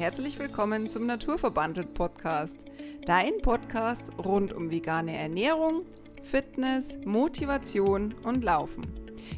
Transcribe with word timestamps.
Herzlich 0.00 0.38
willkommen 0.38 0.88
zum 0.88 1.04
Naturverbandelt 1.04 1.92
Podcast. 1.92 2.64
Dein 3.04 3.32
Podcast 3.42 4.10
rund 4.16 4.50
um 4.50 4.70
vegane 4.70 5.14
Ernährung, 5.14 5.84
Fitness, 6.22 6.98
Motivation 7.04 8.14
und 8.22 8.42
Laufen. 8.42 8.80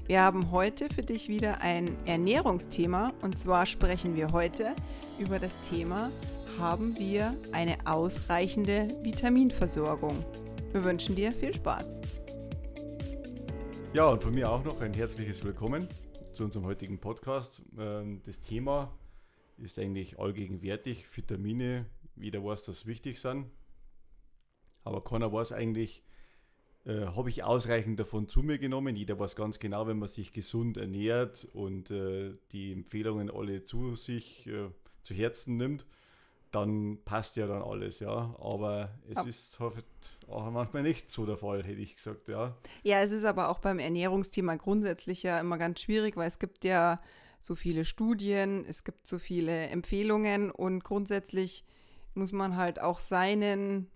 Wir 0.06 0.21
haben 0.21 0.53
heute 0.53 0.88
für 0.88 1.03
dich 1.03 1.26
wieder 1.26 1.62
ein 1.62 1.96
Ernährungsthema 2.06 3.12
und 3.22 3.40
zwar 3.40 3.67
sprechen 3.67 4.14
wir 4.14 4.30
heute 4.30 4.76
über 5.19 5.40
das 5.40 5.60
Thema, 5.69 6.12
haben 6.60 6.97
wir 6.97 7.37
eine 7.51 7.79
ausreichende 7.85 8.87
Vitaminversorgung? 9.03 10.24
Wir 10.71 10.85
wünschen 10.85 11.17
dir 11.17 11.33
viel 11.33 11.53
Spaß. 11.53 11.97
Ja, 13.94 14.06
und 14.10 14.22
von 14.22 14.33
mir 14.33 14.49
auch 14.49 14.63
noch 14.63 14.81
ein 14.81 14.94
herzliches 14.94 15.42
Willkommen 15.42 15.88
zu 16.33 16.45
unserem 16.45 16.66
heutigen 16.66 17.01
Podcast. 17.01 17.65
Ähm, 17.77 18.23
das 18.24 18.41
Thema 18.41 18.97
ist 19.62 19.79
eigentlich 19.79 20.19
allgegenwärtig. 20.19 21.05
Vitamine, 21.16 21.86
jeder 22.16 22.45
weiß, 22.45 22.64
dass 22.64 22.86
wichtig 22.86 23.20
sind. 23.20 23.46
Aber 24.84 25.02
keiner 25.02 25.32
weiß 25.32 25.52
eigentlich, 25.52 26.02
äh, 26.84 27.06
habe 27.06 27.30
ich 27.30 27.45
ausreichend 27.45 28.00
davon 28.00 28.28
zu 28.28 28.42
mir 28.42 28.59
genommen. 28.59 28.96
Jeder 28.96 29.19
weiß 29.19 29.36
ganz 29.36 29.60
genau, 29.60 29.86
wenn 29.86 29.98
man 29.98 30.09
sich 30.09 30.33
gesund 30.33 30.77
ernährt 30.77 31.46
und 31.52 31.91
äh, 31.91 32.34
die 32.50 32.72
Empfehlungen 32.72 33.30
alle 33.30 33.62
zu 33.62 33.95
sich 33.95 34.46
äh, 34.48 34.69
zu 35.02 35.14
Herzen 35.14 35.56
nimmt, 35.56 35.86
dann 36.50 36.98
passt 37.05 37.36
ja 37.36 37.47
dann 37.47 37.62
alles, 37.62 38.00
ja. 38.00 38.36
Aber 38.38 38.91
es 39.08 39.16
ja. 39.16 39.24
ist 39.24 39.60
halt 39.60 39.84
auch 40.28 40.50
manchmal 40.50 40.83
nicht 40.83 41.08
so 41.10 41.24
der 41.24 41.36
Fall, 41.36 41.62
hätte 41.62 41.80
ich 41.80 41.94
gesagt, 41.94 42.28
ja. 42.28 42.56
Ja, 42.83 43.00
es 43.00 43.12
ist 43.12 43.24
aber 43.24 43.48
auch 43.48 43.60
beim 43.60 43.78
Ernährungsthema 43.78 44.56
grundsätzlich 44.56 45.22
ja 45.22 45.41
immer 45.41 45.58
ganz 45.58 45.80
schwierig, 45.80 46.16
weil 46.16 46.28
es 46.28 46.38
gibt 46.38 46.64
ja 46.64 47.00
so 47.42 47.56
viele 47.56 47.84
Studien, 47.84 48.64
es 48.69 48.84
gibt 48.84 49.05
so 49.05 49.19
viele 49.19 49.66
Empfehlungen 49.66 50.52
und 50.52 50.84
grundsätzlich 50.84 51.64
muss 52.14 52.30
man 52.30 52.56
halt 52.56 52.80
auch 52.80 53.00
seinen, 53.00 53.91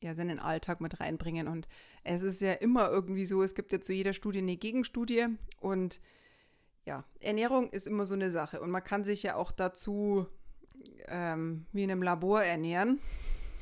ja, 0.00 0.14
seinen 0.14 0.38
Alltag 0.38 0.80
mit 0.80 1.00
reinbringen. 1.00 1.48
Und 1.48 1.66
es 2.04 2.22
ist 2.22 2.40
ja 2.40 2.52
immer 2.52 2.88
irgendwie 2.88 3.24
so, 3.24 3.42
es 3.42 3.56
gibt 3.56 3.72
ja 3.72 3.80
zu 3.80 3.92
jeder 3.92 4.12
Studie 4.12 4.38
eine 4.38 4.56
Gegenstudie 4.56 5.26
und 5.60 6.00
ja, 6.84 7.04
Ernährung 7.20 7.70
ist 7.70 7.88
immer 7.88 8.06
so 8.06 8.14
eine 8.14 8.30
Sache 8.30 8.60
und 8.60 8.70
man 8.70 8.84
kann 8.84 9.04
sich 9.04 9.24
ja 9.24 9.34
auch 9.34 9.50
dazu 9.50 10.28
ähm, 11.08 11.66
wie 11.72 11.82
in 11.82 11.90
einem 11.90 12.04
Labor 12.04 12.40
ernähren. 12.40 13.00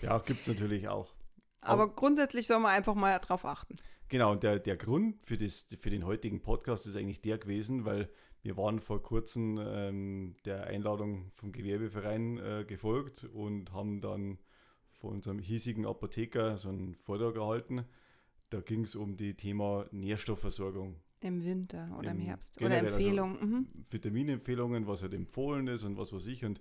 Ja, 0.02 0.18
gibt 0.18 0.40
es 0.40 0.46
natürlich 0.46 0.88
auch. 0.88 1.14
Aber, 1.62 1.84
Aber 1.84 1.94
grundsätzlich 1.94 2.46
soll 2.46 2.60
man 2.60 2.72
einfach 2.72 2.94
mal 2.94 3.18
darauf 3.18 3.46
achten. 3.46 3.78
Genau, 4.08 4.32
und 4.32 4.42
der, 4.42 4.58
der 4.58 4.76
Grund 4.76 5.24
für, 5.24 5.38
das, 5.38 5.66
für 5.80 5.88
den 5.88 6.04
heutigen 6.04 6.42
Podcast 6.42 6.86
ist 6.86 6.94
eigentlich 6.94 7.22
der 7.22 7.38
gewesen, 7.38 7.86
weil 7.86 8.10
wir 8.44 8.58
waren 8.58 8.78
vor 8.78 9.02
kurzem 9.02 9.58
ähm, 9.58 10.34
der 10.44 10.66
Einladung 10.66 11.30
vom 11.32 11.50
Gewerbeverein 11.50 12.36
äh, 12.36 12.64
gefolgt 12.68 13.24
und 13.24 13.72
haben 13.72 14.02
dann 14.02 14.38
von 14.90 15.14
unserem 15.14 15.38
hiesigen 15.38 15.86
Apotheker 15.86 16.58
so 16.58 16.68
einen 16.68 16.94
Vortrag 16.94 17.36
erhalten. 17.36 17.86
Da 18.50 18.60
ging 18.60 18.82
es 18.82 18.96
um 18.96 19.16
die 19.16 19.34
Thema 19.34 19.86
Nährstoffversorgung. 19.92 20.96
Im 21.22 21.42
Winter 21.42 21.96
oder 21.98 22.10
im, 22.10 22.18
im 22.18 22.26
Herbst. 22.26 22.60
Oder 22.60 22.76
Empfehlungen. 22.76 23.36
Also 23.36 23.46
mhm. 23.46 23.66
Vitaminempfehlungen, 23.88 24.86
was 24.86 25.00
halt 25.00 25.14
empfohlen 25.14 25.66
ist 25.66 25.84
und 25.84 25.96
was 25.96 26.12
weiß 26.12 26.26
ich. 26.26 26.44
Und 26.44 26.60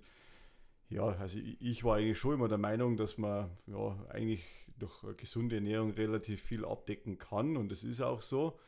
ja, 0.88 1.04
also 1.04 1.38
ich 1.38 1.84
war 1.84 1.96
eigentlich 1.96 2.18
schon 2.18 2.32
immer 2.32 2.48
der 2.48 2.56
Meinung, 2.56 2.96
dass 2.96 3.18
man 3.18 3.50
ja 3.66 4.06
eigentlich 4.08 4.42
durch 4.78 5.18
gesunde 5.18 5.56
Ernährung 5.56 5.90
relativ 5.90 6.40
viel 6.40 6.64
abdecken 6.64 7.18
kann 7.18 7.58
und 7.58 7.70
das 7.70 7.84
ist 7.84 8.00
auch 8.00 8.22
so. 8.22 8.58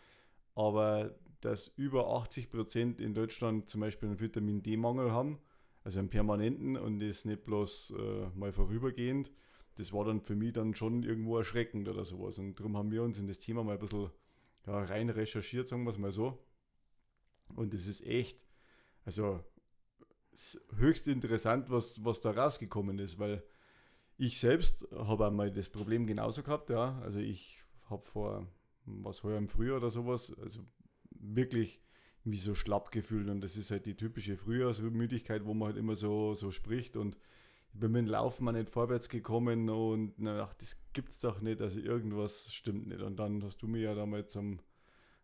Aber 0.54 1.14
dass 1.40 1.68
über 1.68 2.08
80 2.08 2.50
Prozent 2.50 3.00
in 3.00 3.14
Deutschland 3.14 3.68
zum 3.68 3.80
Beispiel 3.80 4.08
einen 4.08 4.20
Vitamin 4.20 4.62
D-Mangel 4.62 5.12
haben, 5.12 5.38
also 5.84 5.98
einen 5.98 6.10
permanenten 6.10 6.76
und 6.76 7.00
das 7.00 7.24
nicht 7.24 7.44
bloß 7.44 7.94
äh, 7.98 8.26
mal 8.34 8.52
vorübergehend, 8.52 9.30
das 9.76 9.92
war 9.92 10.04
dann 10.04 10.20
für 10.20 10.34
mich 10.34 10.52
dann 10.52 10.74
schon 10.74 11.02
irgendwo 11.02 11.38
erschreckend 11.38 11.88
oder 11.88 12.04
sowas. 12.04 12.38
Und 12.38 12.58
darum 12.58 12.76
haben 12.76 12.90
wir 12.90 13.02
uns 13.02 13.18
in 13.18 13.26
das 13.26 13.38
Thema 13.38 13.62
mal 13.62 13.74
ein 13.74 13.78
bisschen 13.78 14.10
ja, 14.66 14.82
rein 14.82 15.10
recherchiert, 15.10 15.68
sagen 15.68 15.84
wir 15.84 15.92
es 15.92 15.98
mal 15.98 16.12
so. 16.12 16.42
Und 17.54 17.72
es 17.74 17.86
ist 17.86 18.04
echt, 18.04 18.44
also 19.04 19.44
höchst 20.76 21.08
interessant, 21.08 21.70
was, 21.70 22.04
was 22.04 22.20
da 22.20 22.30
rausgekommen 22.30 22.98
ist, 22.98 23.18
weil 23.18 23.44
ich 24.18 24.38
selbst 24.38 24.88
habe 24.92 25.26
einmal 25.26 25.52
das 25.52 25.68
Problem 25.68 26.06
genauso 26.06 26.42
gehabt, 26.42 26.70
ja. 26.70 26.98
Also 27.00 27.20
ich 27.20 27.62
habe 27.88 28.02
vor, 28.02 28.46
was 28.86 29.22
heuer 29.22 29.38
im 29.38 29.48
Frühjahr 29.48 29.76
oder 29.76 29.90
sowas, 29.90 30.34
also 30.40 30.60
wirklich 31.20 31.80
wie 32.24 32.38
so 32.38 32.54
schlapp 32.54 32.90
gefühlt 32.90 33.28
und 33.28 33.40
das 33.40 33.56
ist 33.56 33.70
halt 33.70 33.86
die 33.86 33.96
typische 33.96 34.36
Frühjahrsmüdigkeit, 34.36 35.44
wo 35.44 35.54
man 35.54 35.68
halt 35.68 35.76
immer 35.76 35.94
so, 35.94 36.34
so 36.34 36.50
spricht 36.50 36.96
und 36.96 37.16
ich 37.72 37.80
bin 37.80 37.92
mit 37.92 38.06
dem 38.06 38.08
Laufen 38.08 38.44
mal 38.44 38.52
nicht 38.52 38.70
vorwärts 38.70 39.08
gekommen 39.08 39.68
und 39.68 40.14
ach, 40.26 40.54
das 40.54 40.76
gibt's 40.92 41.20
doch 41.20 41.40
nicht, 41.40 41.60
also 41.60 41.80
irgendwas 41.80 42.52
stimmt 42.52 42.88
nicht 42.88 43.00
und 43.00 43.16
dann 43.16 43.44
hast 43.44 43.62
du 43.62 43.68
mir 43.68 43.82
ja 43.82 43.94
damals 43.94 44.32
zum 44.32 44.58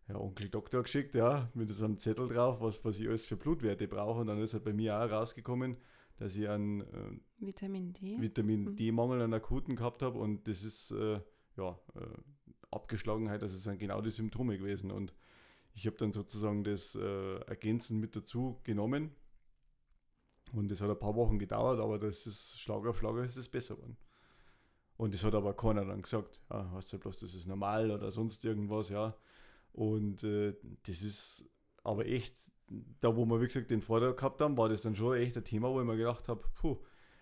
ja, 0.07 0.19
Onkel 0.19 0.49
Doktor 0.49 0.83
geschickt, 0.83 1.15
ja, 1.15 1.49
mit 1.53 1.71
so 1.73 1.85
einem 1.85 1.97
Zettel 1.97 2.27
drauf, 2.27 2.61
was, 2.61 2.83
was 2.83 2.99
ich 2.99 3.07
alles 3.07 3.25
für 3.25 3.37
Blutwerte 3.37 3.87
brauche. 3.87 4.21
Und 4.21 4.27
dann 4.27 4.39
ist 4.39 4.53
halt 4.53 4.63
bei 4.63 4.73
mir 4.73 4.97
auch 4.97 5.09
rausgekommen, 5.09 5.77
dass 6.17 6.35
ich 6.35 6.47
einen 6.47 6.81
äh, 6.81 7.19
Vitamin 7.39 7.93
D. 7.93 8.21
Vitamin 8.21 8.65
mhm. 8.65 8.75
D-Mangel 8.75 9.21
an 9.21 9.33
akuten 9.33 9.75
gehabt 9.75 10.01
habe. 10.01 10.19
Und 10.19 10.47
das 10.47 10.63
ist 10.63 10.91
äh, 10.91 11.19
ja 11.57 11.79
äh, 11.95 12.17
Abgeschlagenheit, 12.71 13.41
das 13.41 13.61
sind 13.63 13.79
genau 13.79 14.01
die 14.01 14.09
Symptome 14.09 14.57
gewesen. 14.57 14.91
Und 14.91 15.13
ich 15.73 15.87
habe 15.87 15.97
dann 15.97 16.11
sozusagen 16.11 16.63
das 16.63 16.95
äh, 16.95 17.35
ergänzend 17.45 17.99
mit 17.99 18.15
dazu 18.15 18.59
genommen. 18.63 19.11
Und 20.51 20.69
das 20.69 20.81
hat 20.81 20.89
ein 20.89 20.99
paar 20.99 21.15
Wochen 21.15 21.39
gedauert, 21.39 21.79
aber 21.79 21.97
das 21.97 22.27
ist 22.27 22.59
Schlag 22.59 22.85
auf 22.85 22.99
Schlag 22.99 23.17
ist 23.25 23.37
es 23.37 23.49
besser 23.49 23.75
geworden. 23.75 23.97
Und 24.97 25.13
das 25.13 25.23
hat 25.23 25.33
aber 25.33 25.55
keiner 25.55 25.85
dann 25.85 26.03
gesagt, 26.03 26.41
ja, 26.49 26.69
hast 26.71 26.91
du 26.91 26.97
ja 26.97 27.01
bloß, 27.01 27.19
das 27.21 27.33
ist 27.33 27.47
normal 27.47 27.89
oder 27.89 28.11
sonst 28.11 28.45
irgendwas, 28.45 28.89
ja. 28.89 29.17
Und 29.71 30.23
äh, 30.23 30.55
das 30.83 31.01
ist 31.01 31.49
aber 31.83 32.05
echt, 32.05 32.35
da 33.01 33.15
wo 33.15 33.25
wir, 33.25 33.41
wie 33.41 33.47
gesagt, 33.47 33.71
den 33.71 33.81
Vortrag 33.81 34.15
gehabt 34.15 34.41
haben, 34.41 34.55
war 34.55 34.69
das 34.69 34.83
dann 34.83 34.95
schon 34.95 35.17
echt 35.17 35.35
ein 35.35 35.43
Thema, 35.43 35.71
wo 35.71 35.81
ich 35.81 35.87
mir 35.87 35.97
gedacht 35.97 36.27
habe, 36.27 36.47
puh, 36.53 36.77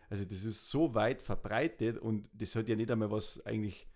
also 0.09 0.25
das 0.25 0.44
ist 0.44 0.69
so 0.69 0.94
weit 0.94 1.22
verbreitet 1.22 1.97
und 1.97 2.28
das 2.34 2.56
hat 2.56 2.67
ja 2.67 2.75
nicht 2.75 2.91
einmal 2.91 3.11
was 3.11 3.44
eigentlich 3.45 3.88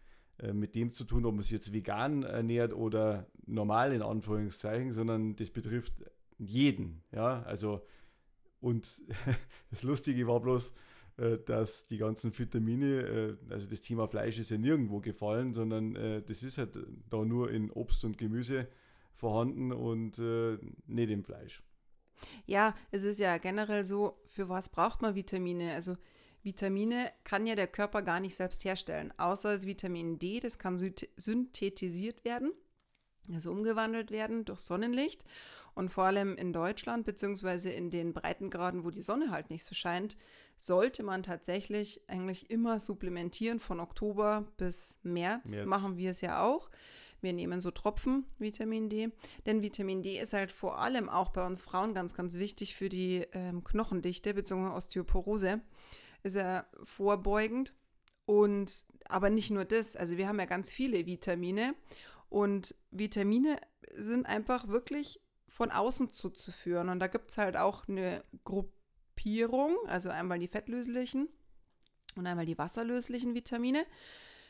mit 0.53 0.75
dem 0.75 0.91
zu 0.91 1.06
tun, 1.06 1.25
ob 1.25 1.34
man 1.34 1.41
sich 1.41 1.51
jetzt 1.51 1.72
vegan 1.72 2.23
ernährt 2.23 2.73
oder 2.73 3.28
normal 3.46 3.94
in 3.94 4.01
Anführungszeichen, 4.01 4.91
sondern 4.91 5.35
das 5.35 5.50
betrifft 5.50 5.94
jeden, 6.38 7.03
ja, 7.12 7.41
also 7.44 7.81
und 8.59 9.01
das 9.72 9.84
Lustige 9.84 10.28
war 10.28 10.40
bloß, 10.40 10.74
äh, 11.18 11.38
dass 11.38 11.85
die 11.85 11.97
ganzen 11.97 12.38
Vitamine, 12.38 13.38
äh, 13.50 13.53
also 13.53 13.69
das 13.69 13.81
Thema 13.81 14.07
Fleisch 14.07 14.40
ist 14.40 14.50
ja 14.50 14.57
nirgendwo 14.57 15.00
gefallen, 15.00 15.53
sondern 15.53 15.95
äh, 15.95 16.22
das 16.22 16.44
ist 16.44 16.57
halt 16.57 16.78
da 17.09 17.24
nur 17.24 17.51
in 17.51 17.72
Obst 17.72 18.03
und 18.03 18.18
Gemüse 18.18 18.68
vorhanden 19.13 19.72
und 19.72 20.18
nicht 20.88 21.09
im 21.09 21.24
Fleisch. 21.24 21.63
Ja, 22.45 22.75
es 22.91 23.03
ist 23.06 23.18
ja 23.18 23.38
generell 23.38 23.85
so, 23.85 24.19
für 24.25 24.50
was 24.50 24.68
braucht 24.68 25.01
man 25.01 25.16
Vitamine? 25.16 25.74
Also 25.74 25.95
Vitamine 26.45 27.11
kann 27.23 27.47
ja 27.47 27.56
der 27.56 27.67
Körper 27.67 28.03
gar 28.03 28.19
nicht 28.19 28.35
selbst 28.35 28.63
herstellen, 28.63 29.11
außer 29.17 29.53
das 29.53 29.66
Vitamin 29.66 30.19
D, 30.19 30.39
das 30.39 30.59
kann 30.59 30.78
synthetisiert 30.78 32.23
werden, 32.23 32.53
also 33.33 33.51
umgewandelt 33.51 34.11
werden 34.11 34.45
durch 34.45 34.59
Sonnenlicht. 34.59 35.25
Und 35.73 35.91
vor 35.91 36.06
allem 36.06 36.38
in 36.38 36.53
Deutschland, 36.53 37.06
beziehungsweise 37.06 37.69
in 37.69 37.91
den 37.91 38.13
Breitengraden, 38.13 38.85
wo 38.85 38.91
die 38.91 39.01
Sonne 39.01 39.31
halt 39.31 39.50
nicht 39.50 39.66
so 39.66 39.75
scheint, 39.75 40.16
sollte 40.56 41.03
man 41.03 41.22
tatsächlich 41.22 42.01
eigentlich 42.07 42.50
immer 42.50 42.79
supplementieren 42.79 43.59
von 43.59 43.81
Oktober 43.81 44.47
bis 44.56 45.00
März. 45.03 45.51
März. 45.51 45.67
Machen 45.67 45.97
wir 45.97 46.12
es 46.12 46.22
ja 46.22 46.41
auch. 46.41 46.69
Wir 47.19 47.33
nehmen 47.33 47.59
so 47.59 47.72
Tropfen 47.72 48.25
Vitamin 48.38 48.88
D, 48.88 49.09
denn 49.45 49.63
Vitamin 49.63 50.03
D 50.03 50.17
ist 50.17 50.33
halt 50.33 50.51
vor 50.51 50.79
allem 50.79 51.09
auch 51.09 51.29
bei 51.29 51.45
uns 51.45 51.62
Frauen 51.62 51.94
ganz, 51.94 52.13
ganz 52.13 52.35
wichtig 52.35 52.75
für 52.75 52.88
die 52.88 53.25
ähm, 53.33 53.63
Knochendichte 53.63 54.33
bzw. 54.33 54.69
Osteoporose. 54.75 55.59
Ist 56.25 56.36
er 56.36 56.66
vorbeugend 56.81 57.75
und 58.25 58.83
aber 59.07 59.30
nicht 59.30 59.51
nur 59.51 59.63
das. 59.63 59.95
Also 59.95 60.18
wir 60.18 60.27
haben 60.27 60.39
ja 60.39 60.45
ganz 60.45 60.72
viele 60.72 61.06
Vitamine 61.06 61.75
und 62.30 62.74
Vitamine 62.89 63.57
sind 63.92 64.25
einfach 64.25 64.68
wirklich 64.68 65.22
von 65.48 65.69
außen 65.69 66.10
zuzuführen. 66.10 66.89
Und 66.89 67.00
da 67.00 67.06
gibt 67.06 67.30
es 67.30 67.38
halt 67.38 67.57
auch 67.57 67.88
eine 67.88 68.24
Gruppierung, 68.44 69.75
also 69.86 70.10
einmal 70.10 70.39
die 70.39 70.48
fettlöslichen 70.48 71.30
und 72.16 72.25
einmal 72.25 72.48
die 72.48 72.57
wasserlöslichen 72.57 73.36
Vitamine. 73.36 73.86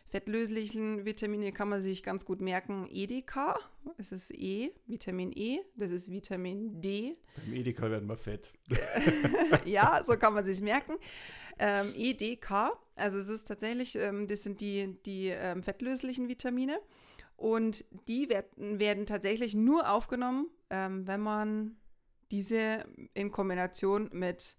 Fettlöslichen 0.07 1.04
Vitamine 1.04 1.52
kann 1.52 1.68
man 1.68 1.81
sich 1.81 2.04
ganz 2.04 2.25
gut 2.25 2.40
merken. 2.40 2.88
EDK, 2.92 3.56
es 3.98 4.12
ist 4.12 4.31
E, 4.31 4.72
Vitamin 4.86 5.31
E, 5.36 5.60
das 5.75 5.92
ist 5.92 6.12
Vitamin 6.12 6.80
D. 6.80 7.18
Beim 7.36 7.56
EDK 7.56 7.81
werden 7.84 8.07
wir 8.07 8.16
fett. 8.16 8.54
ja, 9.66 10.02
so 10.04 10.16
kann 10.16 10.34
man 10.34 10.46
sich 10.46 10.62
merken. 10.62 10.94
Ähm, 11.57 11.92
EDK, 11.96 12.78
also 12.96 13.18
es 13.18 13.30
ist 13.30 13.48
tatsächlich, 13.48 13.96
ähm, 13.96 14.28
das 14.28 14.44
sind 14.44 14.62
die, 14.62 14.96
die 15.06 15.30
ähm, 15.30 15.63
fettlöslichen 15.63 16.28
Vitamine. 16.28 16.80
Und 17.36 17.84
die 18.07 18.30
werden, 18.30 18.80
werden 18.80 19.06
tatsächlich 19.06 19.56
nur 19.56 19.92
aufgenommen, 19.92 20.50
ähm, 20.69 21.06
wenn 21.07 21.22
man 21.22 21.78
diese 22.31 22.86
in 23.13 23.31
Kombination 23.31 24.10
mit 24.13 24.56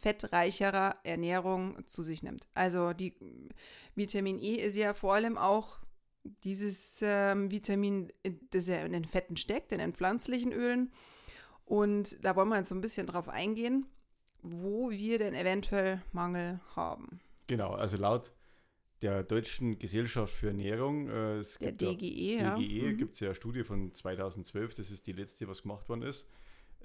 fettreicherer 0.00 0.96
Ernährung 1.04 1.86
zu 1.86 2.02
sich 2.02 2.22
nimmt. 2.22 2.48
Also 2.54 2.92
die 2.92 3.14
Vitamin 3.94 4.38
E 4.38 4.54
ist 4.56 4.76
ja 4.76 4.94
vor 4.94 5.14
allem 5.14 5.36
auch 5.38 5.78
dieses 6.44 7.00
ähm, 7.02 7.50
Vitamin, 7.50 8.12
das 8.50 8.68
ja 8.68 8.84
in 8.84 8.92
den 8.92 9.04
Fetten 9.04 9.36
steckt, 9.36 9.72
in 9.72 9.78
den 9.78 9.94
pflanzlichen 9.94 10.52
Ölen. 10.52 10.92
Und 11.64 12.18
da 12.24 12.36
wollen 12.36 12.48
wir 12.48 12.56
jetzt 12.56 12.68
so 12.68 12.74
ein 12.74 12.80
bisschen 12.80 13.06
drauf 13.06 13.28
eingehen, 13.28 13.86
wo 14.42 14.90
wir 14.90 15.18
denn 15.18 15.34
eventuell 15.34 16.02
Mangel 16.12 16.60
haben. 16.74 17.20
Genau, 17.46 17.72
also 17.72 17.96
laut 17.96 18.32
der 19.02 19.22
Deutschen 19.22 19.78
Gesellschaft 19.78 20.34
für 20.34 20.48
Ernährung, 20.48 21.08
äh, 21.08 21.38
es 21.38 21.56
der 21.58 21.72
gibt 21.72 22.02
DGE, 22.02 22.36
ja, 22.36 22.42
ja. 22.42 22.56
DGE 22.56 22.92
Mhm. 22.92 22.96
gibt 22.98 23.14
es 23.14 23.20
ja 23.20 23.28
eine 23.28 23.34
Studie 23.34 23.64
von 23.64 23.92
2012, 23.92 24.74
das 24.74 24.90
ist 24.90 25.06
die 25.06 25.12
letzte, 25.12 25.48
was 25.48 25.62
gemacht 25.62 25.88
worden 25.88 26.02
ist, 26.02 26.28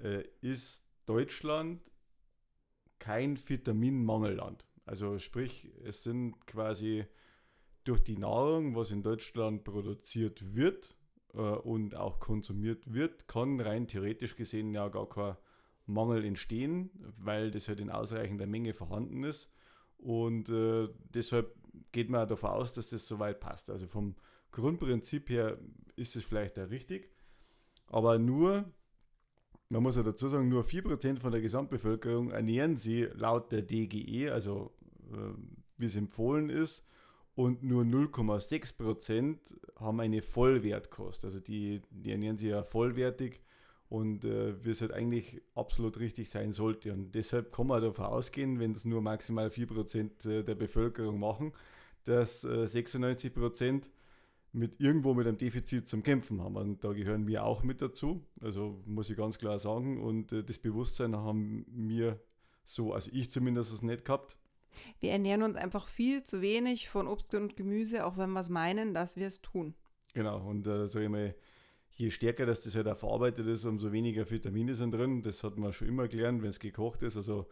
äh, 0.02 0.24
ist 0.40 0.84
Deutschland 1.04 1.82
kein 2.98 3.36
Vitaminmangelland. 3.36 4.64
Also 4.84 5.18
sprich, 5.18 5.70
es 5.84 6.02
sind 6.02 6.46
quasi 6.46 7.06
durch 7.84 8.00
die 8.00 8.18
Nahrung, 8.18 8.74
was 8.74 8.90
in 8.90 9.02
Deutschland 9.02 9.64
produziert 9.64 10.54
wird 10.54 10.96
äh, 11.34 11.38
und 11.38 11.94
auch 11.94 12.20
konsumiert 12.20 12.92
wird, 12.92 13.28
kann 13.28 13.60
rein 13.60 13.88
theoretisch 13.88 14.36
gesehen 14.36 14.72
ja 14.72 14.88
gar 14.88 15.08
kein 15.08 15.36
Mangel 15.86 16.24
entstehen, 16.24 16.90
weil 17.18 17.50
das 17.50 17.68
halt 17.68 17.80
in 17.80 17.90
ausreichender 17.90 18.46
Menge 18.46 18.74
vorhanden 18.74 19.22
ist. 19.22 19.52
Und 19.98 20.48
äh, 20.48 20.88
deshalb 21.14 21.54
geht 21.92 22.10
man 22.10 22.28
davon 22.28 22.50
aus, 22.50 22.74
dass 22.74 22.90
das 22.90 23.06
soweit 23.06 23.40
passt. 23.40 23.70
Also 23.70 23.86
vom 23.86 24.16
Grundprinzip 24.50 25.30
her 25.30 25.58
ist 25.96 26.16
es 26.16 26.24
vielleicht 26.24 26.58
auch 26.58 26.70
richtig, 26.70 27.10
aber 27.86 28.18
nur, 28.18 28.72
man 29.68 29.82
muss 29.82 29.96
ja 29.96 30.02
dazu 30.02 30.28
sagen, 30.28 30.48
nur 30.48 30.64
4% 30.64 31.18
von 31.18 31.32
der 31.32 31.40
Gesamtbevölkerung 31.40 32.30
ernähren 32.30 32.76
sie 32.76 33.02
laut 33.14 33.50
der 33.52 33.62
DGE, 33.62 34.30
also 34.30 34.72
äh, 35.12 35.16
wie 35.78 35.86
es 35.86 35.96
empfohlen 35.96 36.50
ist, 36.50 36.86
und 37.34 37.62
nur 37.62 37.82
0,6% 37.84 39.36
haben 39.78 40.00
eine 40.00 40.22
Vollwertkost. 40.22 41.24
Also 41.24 41.38
die, 41.40 41.82
die 41.90 42.10
ernähren 42.10 42.36
sich 42.36 42.48
ja 42.48 42.62
vollwertig 42.62 43.40
und 43.88 44.24
äh, 44.24 44.64
wie 44.64 44.70
es 44.70 44.80
halt 44.80 44.92
eigentlich 44.92 45.42
absolut 45.54 46.00
richtig 46.00 46.30
sein 46.30 46.52
sollte. 46.52 46.92
Und 46.92 47.14
deshalb 47.14 47.52
kann 47.52 47.66
man 47.66 47.82
davon 47.82 48.06
ausgehen, 48.06 48.58
wenn 48.58 48.72
es 48.72 48.84
nur 48.84 49.02
maximal 49.02 49.48
4% 49.48 50.28
äh, 50.28 50.42
der 50.44 50.54
Bevölkerung 50.54 51.20
machen, 51.20 51.52
dass 52.04 52.44
äh, 52.44 52.64
96% 52.64 53.90
mit 54.56 54.80
irgendwo 54.80 55.12
mit 55.12 55.26
einem 55.26 55.36
Defizit 55.36 55.86
zum 55.86 56.02
Kämpfen 56.02 56.40
haben. 56.42 56.56
Und 56.56 56.82
da 56.82 56.92
gehören 56.92 57.26
wir 57.26 57.44
auch 57.44 57.62
mit 57.62 57.82
dazu. 57.82 58.24
Also 58.40 58.82
muss 58.86 59.10
ich 59.10 59.16
ganz 59.16 59.38
klar 59.38 59.58
sagen. 59.58 60.02
Und 60.02 60.32
äh, 60.32 60.42
das 60.42 60.58
Bewusstsein 60.58 61.14
haben 61.14 61.66
wir 61.68 62.18
so, 62.64 62.92
also 62.92 63.10
ich 63.12 63.30
zumindest 63.30 63.82
nicht 63.82 64.04
gehabt. 64.04 64.36
Wir 64.98 65.12
ernähren 65.12 65.42
uns 65.42 65.56
einfach 65.56 65.86
viel 65.86 66.22
zu 66.22 66.40
wenig 66.40 66.88
von 66.88 67.06
Obst 67.06 67.34
und 67.34 67.56
Gemüse, 67.56 68.06
auch 68.06 68.16
wenn 68.16 68.30
wir 68.30 68.40
es 68.40 68.48
meinen, 68.48 68.94
dass 68.94 69.16
wir 69.16 69.28
es 69.28 69.42
tun. 69.42 69.74
Genau, 70.14 70.46
und 70.48 70.66
äh, 70.66 70.86
sag 70.86 71.02
ich 71.02 71.08
mal, 71.08 71.34
je 71.92 72.10
stärker 72.10 72.46
dass 72.46 72.62
das 72.62 72.74
halt 72.74 72.88
auch 72.88 72.96
verarbeitet 72.96 73.46
ist, 73.46 73.66
umso 73.66 73.92
weniger 73.92 74.28
Vitamine 74.30 74.74
sind 74.74 74.92
drin. 74.92 75.22
Das 75.22 75.44
hat 75.44 75.58
man 75.58 75.74
schon 75.74 75.88
immer 75.88 76.08
gelernt, 76.08 76.42
wenn 76.42 76.50
es 76.50 76.60
gekocht 76.60 77.02
ist. 77.02 77.16
Also 77.16 77.46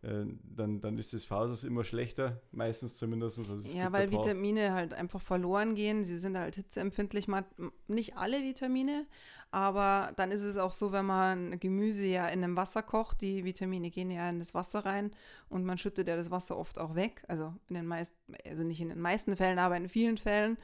dann, 0.00 0.80
dann 0.80 0.96
ist 0.96 1.12
das 1.12 1.24
Fases 1.24 1.64
immer 1.64 1.82
schlechter, 1.82 2.40
meistens 2.52 2.94
zumindest. 2.96 3.40
Also 3.40 3.56
Ja, 3.76 3.90
weil 3.92 4.12
Vitamine 4.12 4.72
halt 4.72 4.94
einfach 4.94 5.20
verloren 5.20 5.74
gehen. 5.74 6.04
Sie 6.04 6.16
sind 6.16 6.38
halt 6.38 6.54
hitzeempfindlich. 6.54 7.26
Man, 7.26 7.44
nicht 7.88 8.16
alle 8.16 8.42
Vitamine, 8.42 9.06
aber 9.50 10.12
dann 10.16 10.30
ist 10.30 10.42
es 10.42 10.56
auch 10.56 10.70
so, 10.70 10.92
wenn 10.92 11.04
man 11.04 11.58
Gemüse 11.58 12.06
ja 12.06 12.28
in 12.28 12.44
einem 12.44 12.54
Wasser 12.54 12.82
kocht, 12.82 13.22
die 13.22 13.44
Vitamine 13.44 13.90
gehen 13.90 14.12
ja 14.12 14.30
in 14.30 14.38
das 14.38 14.54
Wasser 14.54 14.84
rein 14.84 15.10
und 15.48 15.64
man 15.64 15.78
schüttet 15.78 16.06
ja 16.06 16.14
das 16.14 16.30
Wasser 16.30 16.56
oft 16.56 16.78
auch 16.78 16.94
weg. 16.94 17.24
Also 17.26 17.52
in 17.68 17.74
den 17.74 17.86
meisten, 17.86 18.34
also 18.48 18.62
nicht 18.62 18.80
in 18.80 18.90
den 18.90 19.00
meisten 19.00 19.36
Fällen, 19.36 19.58
aber 19.58 19.76
in 19.76 19.88
vielen 19.88 20.16
Fällen 20.16 20.58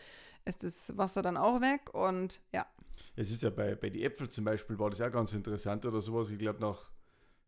ist 0.44 0.62
das 0.62 0.96
Wasser 0.96 1.22
dann 1.22 1.36
auch 1.36 1.60
weg 1.60 1.92
und 1.92 2.40
ja. 2.52 2.66
Es 3.16 3.32
ist 3.32 3.42
ja 3.42 3.50
bei, 3.50 3.74
bei 3.74 3.90
den 3.90 4.02
Äpfeln 4.02 4.30
zum 4.30 4.44
Beispiel, 4.44 4.78
war 4.78 4.90
das 4.90 5.00
auch 5.00 5.10
ganz 5.10 5.32
interessant 5.32 5.84
oder 5.86 6.00
sowas. 6.00 6.30
Ich 6.30 6.38
glaube, 6.38 6.60
nach 6.60 6.93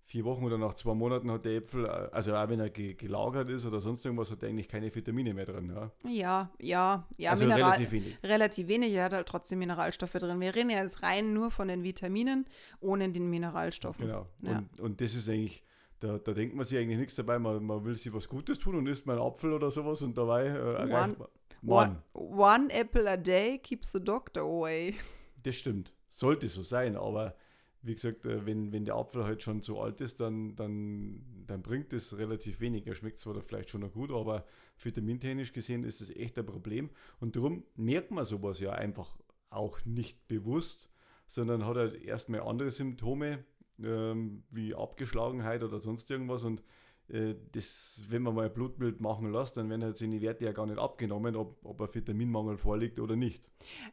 vier 0.09 0.25
Wochen 0.25 0.45
oder 0.45 0.57
nach 0.57 0.75
zwei 0.75 0.95
Monaten 0.95 1.31
hat 1.33 1.45
der 1.45 1.57
Äpfel, 1.57 1.85
äh, 1.85 1.89
also 2.13 2.35
auch 2.35 2.49
wenn 2.49 2.61
er 2.61 2.71
ge 2.71 2.95
gelagert 2.95 3.51
ist 3.51 3.67
oder 3.67 3.81
sonst 3.81 4.05
irgendwas, 4.05 4.31
hat 4.31 4.43
er 4.43 4.49
eigentlich 4.49 4.69
keine 4.69 4.95
Vitamine 4.95 5.35
mehr 5.35 5.47
drin. 5.47 5.73
Ja, 5.75 5.91
Ja, 6.09 6.51
ja, 6.61 7.09
ja, 7.19 7.31
also 7.33 7.45
Mineral, 7.45 7.73
relativ 7.73 7.93
wenig. 7.93 8.19
relativ 8.23 8.69
wenig. 8.69 8.95
Er 8.95 9.05
hat 9.05 9.13
halt 9.13 9.27
trotzdem 9.27 9.59
Mineralstoffe 9.59 10.13
drin. 10.13 10.41
Wir 10.41 10.55
reden 10.55 10.71
ja 10.71 10.81
jetzt 10.81 11.03
rein 11.03 11.35
nur 11.35 11.51
von 11.51 11.67
den 11.67 11.83
Vitaminen, 11.83 12.47
ohne 12.81 13.11
den 13.11 13.29
Mineralstoffen. 13.29 14.07
Genau. 14.07 14.27
Ja. 14.43 14.59
Und, 14.59 14.81
und 14.81 15.01
das 15.01 15.15
ist 15.15 15.29
eigentlich, 15.29 15.65
da, 15.99 16.19
da 16.19 16.33
denkt 16.33 16.55
man 16.55 16.65
sich 16.65 16.79
eigentlich 16.79 16.99
nichts 16.99 17.17
dabei. 17.17 17.41
Man, 17.41 17.65
man 17.65 17.85
will 17.85 17.97
sich 17.97 18.15
was 18.15 18.29
Gutes 18.29 18.61
tun 18.61 18.77
und 18.77 18.87
isst 18.87 19.07
mal 19.07 19.15
einen 19.19 19.27
Apfel 19.27 19.53
oder 19.53 19.73
sowas 19.73 20.03
und 20.03 20.17
dabei 20.17 20.45
äh, 20.45 20.75
erreicht 20.75 21.19
man. 21.19 21.29
One, 21.67 22.03
one 22.13 22.73
apple 22.73 23.11
a 23.11 23.17
day 23.17 23.59
keeps 23.59 23.91
the 23.91 23.99
doctor 23.99 24.43
away. 24.45 24.95
Das 25.43 25.57
stimmt. 25.57 25.93
Sollte 26.11 26.49
so 26.49 26.63
sein, 26.63 26.97
aber 26.97 27.35
wie 27.87 27.95
gesagt, 27.95 28.25
äh, 28.25 28.45
wenn, 28.45 28.73
wenn 28.73 28.85
der 28.85 28.97
Apfel 28.97 29.25
halt 29.25 29.43
schon 29.43 29.63
zu 29.63 29.79
alt 29.79 30.01
ist, 30.01 30.21
dann, 30.21 30.57
dann, 30.57 31.25
dann 31.47 31.63
bringt 31.63 31.93
es 31.93 32.19
relativ 32.19 32.61
wenig. 32.61 32.87
Er 32.87 32.95
schmeckt 32.95 33.19
zwar 33.19 33.41
vielleicht 33.41 33.71
schon 33.71 33.83
noch 33.83 33.93
gut, 33.93 34.11
aber 34.11 34.45
vitamintechnisch 34.79 35.53
gesehen 35.53 35.85
ist 35.85 36.01
es 36.01 36.11
echt 36.11 36.39
ein 36.39 36.47
Problem. 36.47 36.91
Und 37.21 37.37
darum 37.37 37.65
merkt 37.77 38.11
man 38.11 38.25
sowas 38.25 38.61
ja 38.61 38.73
einfach 38.73 39.17
auch 39.51 39.85
nicht 39.85 40.27
bewusst, 40.27 40.91
sondern 41.27 41.65
hat 41.65 41.77
halt 41.77 42.03
erstmal 42.03 42.41
andere 42.41 42.71
Symptome, 42.71 43.45
ähm, 43.83 44.43
wie 44.51 44.75
Abgeschlagenheit 44.75 45.63
oder 45.63 45.81
sonst 45.81 46.11
irgendwas. 46.11 46.45
Und 46.45 46.63
das, 47.09 48.03
wenn 48.09 48.23
man 48.23 48.35
mal 48.35 48.47
ein 48.47 48.53
Blutbild 48.53 49.01
machen 49.01 49.33
lässt, 49.33 49.57
dann 49.57 49.71
werden 49.71 49.85
halt 49.85 49.97
seine 49.97 50.21
Werte 50.21 50.45
ja 50.45 50.53
gar 50.53 50.67
nicht 50.67 50.79
abgenommen, 50.79 51.37
ob, 51.37 51.65
ob 51.65 51.81
ein 51.81 51.95
Vitaminmangel 51.95 52.59
vorliegt 52.59 52.99
oder 52.99 53.15
nicht. 53.15 53.45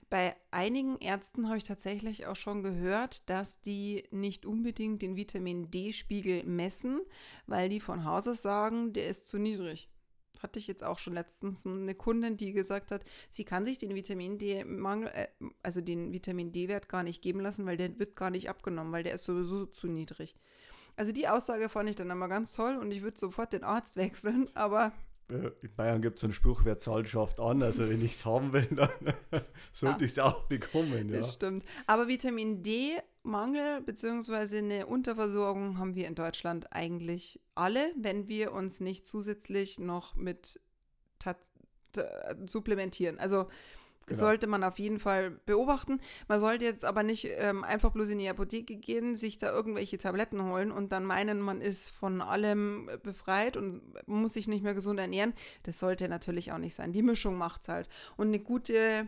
Bei 0.10 0.36
einigen 0.50 0.98
Ärzten 0.98 1.48
habe 1.48 1.58
ich 1.58 1.64
tatsächlich 1.64 2.26
auch 2.26 2.36
schon 2.36 2.64
gehört, 2.64 3.30
dass 3.30 3.62
die 3.62 4.04
nicht 4.10 4.48
unbedingt 4.48 5.04
den 5.04 5.16
Vitamin 5.16 5.70
D-Spiegel 5.70 6.44
messen, 6.46 7.02
weil 7.46 7.70
die 7.70 7.80
von 7.80 8.04
Haus 8.04 8.28
aus 8.28 8.42
sagen, 8.42 8.94
der 8.94 9.08
ist 9.08 9.28
zu 9.28 9.38
niedrig. 9.38 9.90
Hatte 10.40 10.58
ich 10.58 10.68
jetzt 10.68 10.84
auch 10.84 10.98
schon 10.98 11.14
letztens 11.14 11.66
eine 11.66 11.96
Kundin, 11.96 12.36
die 12.36 12.52
gesagt 12.52 12.92
hat, 12.92 13.06
sie 13.30 13.46
kann 13.46 13.64
sich 13.64 13.78
den 13.78 13.96
Vitamin 13.96 14.40
D-Mangel, 14.40 15.10
äh, 15.14 15.28
also 15.62 15.82
den 15.82 16.12
Vitamin 16.12 16.52
D-Wert 16.52 16.90
gar 16.90 17.04
nicht 17.04 17.22
geben 17.22 17.40
lassen, 17.40 17.66
weil 17.68 17.78
der 17.78 17.98
wird 18.00 18.16
gar 18.16 18.32
nicht 18.32 18.50
abgenommen, 18.50 18.92
weil 18.92 19.04
der 19.04 19.14
ist 19.14 19.24
sowieso 19.24 19.68
zu 19.68 19.88
niedrig. 19.88 20.36
Also 20.96 21.12
die 21.12 21.28
Aussage 21.28 21.70
fand 21.70 21.90
ich 21.90 21.96
dann 21.96 22.10
immer 22.10 22.28
ganz 22.28 22.54
toll 22.54 22.78
und 22.78 22.92
ich 22.92 23.02
würde 23.02 23.18
sofort 23.20 23.54
den 23.54 23.64
Arzt 23.64 23.96
wechseln, 23.98 24.50
aber 24.56 24.92
Äh, 25.30 25.52
In 25.62 25.74
Bayern 25.76 26.02
gibt 26.02 26.18
es 26.18 26.24
einen 26.24 26.34
Spruch, 26.34 26.62
wer 26.66 26.78
zahlt, 26.78 27.08
schafft 27.08 27.40
an. 27.40 27.64
Also 27.64 27.90
wenn 27.90 28.04
ich 28.04 28.12
es 28.12 28.26
haben 28.26 28.52
will, 28.54 28.68
dann 28.72 28.90
sollte 29.74 30.04
ich 30.06 30.12
es 30.12 30.20
auch 30.20 30.44
bekommen. 30.48 31.10
Ja. 31.10 31.18
Das 31.18 31.34
stimmt. 31.34 31.64
Aber 31.88 32.08
Vitamin 32.08 32.62
D-Mangel 32.62 33.82
bzw. 33.82 34.58
eine 34.58 34.86
Unterversorgung 34.86 35.78
haben 35.80 35.96
wir 35.96 36.08
in 36.08 36.16
Deutschland 36.16 36.74
eigentlich 36.74 37.40
alle, 37.56 37.92
wenn 37.98 38.28
wir 38.28 38.52
uns 38.52 38.80
nicht 38.82 39.06
zusätzlich 39.08 39.80
noch 39.80 40.16
mit 40.16 40.60
t- 41.20 42.02
supplementieren. 42.50 43.18
Also 43.20 43.48
Genau. 44.06 44.20
sollte 44.20 44.48
man 44.48 44.64
auf 44.64 44.80
jeden 44.80 45.00
Fall 45.00 45.32
beobachten. 45.32 46.02
Man 46.28 46.40
sollte 46.40 46.66
jetzt 46.66 46.84
aber 46.84 47.04
nicht 47.04 47.28
ähm, 47.38 47.64
einfach 47.64 47.92
bloß 47.92 48.10
in 48.10 48.20
die 48.20 48.28
Apotheke 48.28 48.76
gehen, 48.76 49.16
sich 49.16 49.38
da 49.38 49.52
irgendwelche 49.52 49.98
Tabletten 49.98 50.44
holen 50.44 50.72
und 50.72 50.92
dann 50.92 51.06
meinen, 51.06 51.40
man 51.40 51.62
ist 51.62 51.90
von 51.90 52.22
allem 52.22 52.90
befreit 53.02 53.56
und 53.56 53.82
muss 54.06 54.34
sich 54.34 54.48
nicht 54.48 54.64
mehr 54.64 54.74
gesund 54.74 55.00
ernähren. 55.00 55.34
Das 55.64 55.80
sollte 55.80 56.10
natürlich 56.10 56.52
auch 56.52 56.58
nicht 56.58 56.76
sein. 56.76 56.92
Die 56.92 57.02
Mischung 57.02 57.38
macht's 57.38 57.70
halt. 57.70 57.88
Und 58.18 58.28
eine 58.28 58.40
gute 58.40 59.08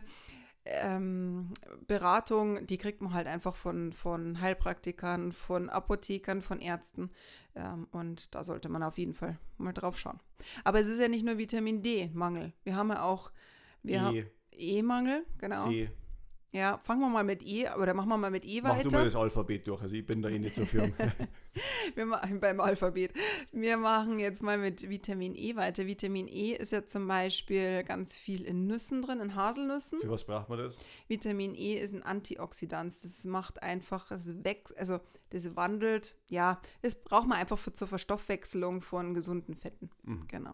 ähm, 0.64 1.52
Beratung, 1.86 2.66
die 2.66 2.78
kriegt 2.78 3.02
man 3.02 3.12
halt 3.12 3.26
einfach 3.26 3.54
von, 3.54 3.92
von 3.92 4.40
Heilpraktikern, 4.40 5.32
von 5.32 5.68
Apothekern, 5.68 6.42
von 6.42 6.60
Ärzten. 6.60 7.10
Ähm, 7.54 7.86
und 7.92 8.34
da 8.34 8.44
sollte 8.44 8.70
man 8.70 8.82
auf 8.82 8.96
jeden 8.96 9.14
Fall 9.14 9.38
mal 9.58 9.72
drauf 9.72 9.98
schauen. 9.98 10.20
Aber 10.64 10.80
es 10.80 10.88
ist 10.88 11.00
ja 11.00 11.08
nicht 11.08 11.24
nur 11.24 11.36
Vitamin 11.36 11.82
D-Mangel. 11.82 12.54
Wir 12.64 12.76
haben 12.76 12.88
ja 12.88 13.02
auch 13.02 13.30
wir 13.86 14.02
haben 14.02 14.26
E-Mangel, 14.56 15.24
genau. 15.38 15.68
C. 15.68 15.90
Ja, 16.52 16.78
fangen 16.84 17.00
wir 17.00 17.08
mal 17.08 17.24
mit 17.24 17.42
E, 17.42 17.68
oder 17.70 17.92
machen 17.92 18.08
wir 18.08 18.16
mal 18.16 18.30
mit 18.30 18.44
E 18.44 18.60
Mach 18.62 18.70
du 18.70 18.76
mal 18.76 18.84
weiter. 18.84 19.04
das 19.04 19.16
Alphabet 19.16 19.66
durch. 19.66 19.82
Also 19.82 19.96
ich 19.96 20.06
bin 20.06 20.22
da 20.22 20.28
eh 20.28 20.38
nicht 20.38 20.54
so 20.54 20.64
firm. 20.64 20.92
Wir 21.94 22.04
machen 22.04 22.40
beim 22.40 22.60
Alphabet. 22.60 23.12
Wir 23.52 23.76
machen 23.78 24.18
jetzt 24.18 24.42
mal 24.42 24.58
mit 24.58 24.88
Vitamin 24.88 25.34
E 25.34 25.56
weiter. 25.56 25.86
Vitamin 25.86 26.28
E 26.28 26.52
ist 26.52 26.72
ja 26.72 26.84
zum 26.84 27.08
Beispiel 27.08 27.82
ganz 27.84 28.14
viel 28.14 28.44
in 28.44 28.66
Nüssen 28.66 29.02
drin, 29.02 29.20
in 29.20 29.34
Haselnüssen. 29.34 30.00
Für 30.00 30.10
was 30.10 30.24
braucht 30.24 30.48
man 30.48 30.58
das? 30.58 30.76
Vitamin 31.08 31.54
E 31.54 31.74
ist 31.74 31.94
ein 31.94 32.02
Antioxidant. 32.02 32.92
Das 33.02 33.24
macht 33.24 33.62
einfach, 33.62 34.10
es 34.10 34.44
wächst, 34.44 34.76
also 34.76 35.00
das 35.30 35.56
wandelt, 35.56 36.16
ja, 36.28 36.60
das 36.82 36.94
braucht 36.94 37.26
man 37.26 37.38
einfach 37.38 37.58
für, 37.58 37.72
zur 37.72 37.88
Verstoffwechselung 37.88 38.80
von 38.80 39.14
gesunden 39.14 39.54
Fetten. 39.54 39.90
Mhm. 40.02 40.28
Genau. 40.28 40.52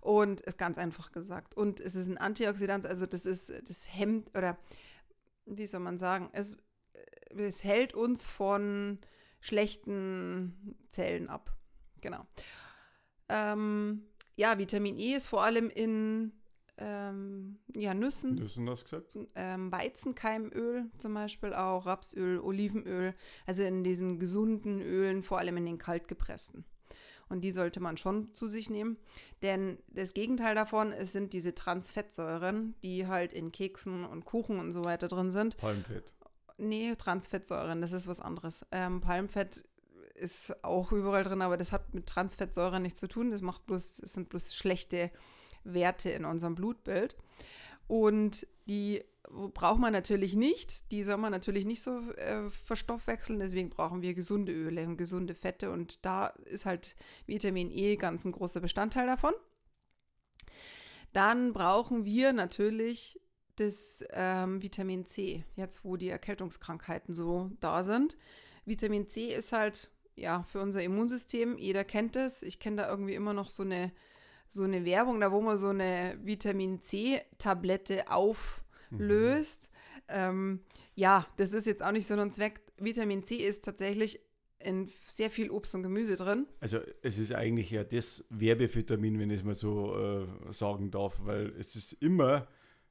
Und 0.00 0.42
ist 0.42 0.58
ganz 0.58 0.78
einfach 0.78 1.12
gesagt. 1.12 1.56
Und 1.56 1.80
es 1.80 1.94
ist 1.94 2.08
ein 2.08 2.18
Antioxidant, 2.18 2.86
also 2.86 3.06
das 3.06 3.26
ist, 3.26 3.52
das 3.66 3.88
hemmt, 3.94 4.36
oder 4.36 4.58
wie 5.46 5.66
soll 5.66 5.80
man 5.80 5.98
sagen, 5.98 6.30
es, 6.32 6.56
es 7.36 7.64
hält 7.64 7.94
uns 7.94 8.26
von 8.26 8.98
schlechten 9.40 10.76
Zellen 10.88 11.28
ab. 11.28 11.56
Genau. 12.00 12.26
Ähm, 13.28 14.06
ja, 14.36 14.58
Vitamin 14.58 14.98
E 14.98 15.14
ist 15.14 15.26
vor 15.26 15.44
allem 15.44 15.70
in 15.70 16.32
ähm, 16.76 17.58
ja, 17.74 17.94
Nüssen, 17.94 18.34
Nüssen 18.34 18.68
hast 18.68 18.84
gesagt? 18.84 19.16
ähm, 19.36 19.70
Weizenkeimöl 19.70 20.90
zum 20.98 21.14
Beispiel 21.14 21.54
auch, 21.54 21.86
Rapsöl, 21.86 22.40
Olivenöl, 22.40 23.14
also 23.46 23.62
in 23.62 23.84
diesen 23.84 24.18
gesunden 24.18 24.80
Ölen, 24.80 25.22
vor 25.22 25.38
allem 25.38 25.56
in 25.56 25.66
den 25.66 25.78
kaltgepressten. 25.78 26.64
Und 27.34 27.40
die 27.40 27.50
sollte 27.50 27.80
man 27.80 27.96
schon 27.96 28.32
zu 28.32 28.46
sich 28.46 28.70
nehmen. 28.70 28.96
Denn 29.42 29.78
das 29.88 30.14
Gegenteil 30.14 30.54
davon 30.54 30.92
es 30.92 31.10
sind 31.10 31.32
diese 31.32 31.52
Transfettsäuren, 31.52 32.76
die 32.84 33.08
halt 33.08 33.32
in 33.32 33.50
Keksen 33.50 34.04
und 34.04 34.24
Kuchen 34.24 34.60
und 34.60 34.70
so 34.70 34.84
weiter 34.84 35.08
drin 35.08 35.32
sind. 35.32 35.56
Palmfett. 35.56 36.12
Nee, 36.58 36.94
Transfettsäuren, 36.94 37.80
das 37.80 37.90
ist 37.90 38.06
was 38.06 38.20
anderes. 38.20 38.64
Ähm, 38.70 39.00
Palmfett 39.00 39.64
ist 40.14 40.64
auch 40.64 40.92
überall 40.92 41.24
drin, 41.24 41.42
aber 41.42 41.56
das 41.56 41.72
hat 41.72 41.92
mit 41.92 42.06
Transfettsäuren 42.06 42.82
nichts 42.82 43.00
zu 43.00 43.08
tun. 43.08 43.32
Das 43.32 43.42
macht 43.42 43.66
bloß, 43.66 43.96
das 43.96 44.12
sind 44.12 44.28
bloß 44.28 44.54
schlechte 44.54 45.10
Werte 45.64 46.10
in 46.10 46.24
unserem 46.24 46.54
Blutbild. 46.54 47.16
Und 47.86 48.46
die 48.66 49.02
braucht 49.28 49.80
man 49.80 49.92
natürlich 49.92 50.34
nicht. 50.34 50.90
Die 50.92 51.02
soll 51.02 51.16
man 51.16 51.32
natürlich 51.32 51.64
nicht 51.64 51.82
so 51.82 51.98
äh, 52.12 52.50
verstoffwechseln. 52.50 53.38
Deswegen 53.38 53.70
brauchen 53.70 54.02
wir 54.02 54.14
gesunde 54.14 54.52
Öle 54.52 54.86
und 54.86 54.96
gesunde 54.96 55.34
Fette. 55.34 55.70
Und 55.70 56.04
da 56.04 56.28
ist 56.46 56.66
halt 56.66 56.96
Vitamin 57.26 57.70
E 57.70 57.96
ganz 57.96 58.24
ein 58.24 58.32
großer 58.32 58.60
Bestandteil 58.60 59.06
davon. 59.06 59.34
Dann 61.12 61.52
brauchen 61.52 62.04
wir 62.04 62.32
natürlich 62.32 63.20
das 63.56 64.04
ähm, 64.10 64.62
Vitamin 64.62 65.06
C, 65.06 65.44
jetzt 65.54 65.84
wo 65.84 65.96
die 65.96 66.08
Erkältungskrankheiten 66.08 67.14
so 67.14 67.50
da 67.60 67.84
sind. 67.84 68.16
Vitamin 68.64 69.08
C 69.08 69.28
ist 69.28 69.52
halt 69.52 69.90
ja 70.16 70.42
für 70.42 70.60
unser 70.60 70.82
Immunsystem, 70.82 71.56
jeder 71.58 71.84
kennt 71.84 72.16
es. 72.16 72.42
Ich 72.42 72.58
kenne 72.58 72.76
da 72.76 72.88
irgendwie 72.88 73.14
immer 73.14 73.32
noch 73.32 73.50
so 73.50 73.62
eine, 73.62 73.92
so 74.54 74.62
eine 74.62 74.84
Werbung, 74.84 75.20
da 75.20 75.32
wo 75.32 75.40
man 75.40 75.58
so 75.58 75.68
eine 75.68 76.16
Vitamin 76.22 76.80
C-Tablette 76.80 78.08
auflöst. 78.08 79.70
Ähm, 80.08 80.60
ja, 80.94 81.26
das 81.36 81.52
ist 81.52 81.66
jetzt 81.66 81.84
auch 81.84 81.90
nicht 81.90 82.06
so 82.06 82.14
ein 82.14 82.30
Zweck. 82.30 82.60
Vitamin 82.78 83.24
C 83.24 83.34
ist 83.34 83.64
tatsächlich 83.64 84.20
in 84.60 84.90
sehr 85.08 85.30
viel 85.30 85.50
Obst 85.50 85.74
und 85.74 85.82
Gemüse 85.82 86.14
drin. 86.14 86.46
Also 86.60 86.78
es 87.02 87.18
ist 87.18 87.34
eigentlich 87.34 87.70
ja 87.72 87.82
das 87.82 88.24
Werbevitamin, 88.30 89.18
wenn 89.18 89.30
ich 89.30 89.40
es 89.40 89.44
mal 89.44 89.56
so 89.56 89.96
äh, 89.96 90.52
sagen 90.52 90.90
darf, 90.92 91.20
weil 91.24 91.52
es 91.58 91.74
ist 91.74 91.94
immer, 91.94 92.46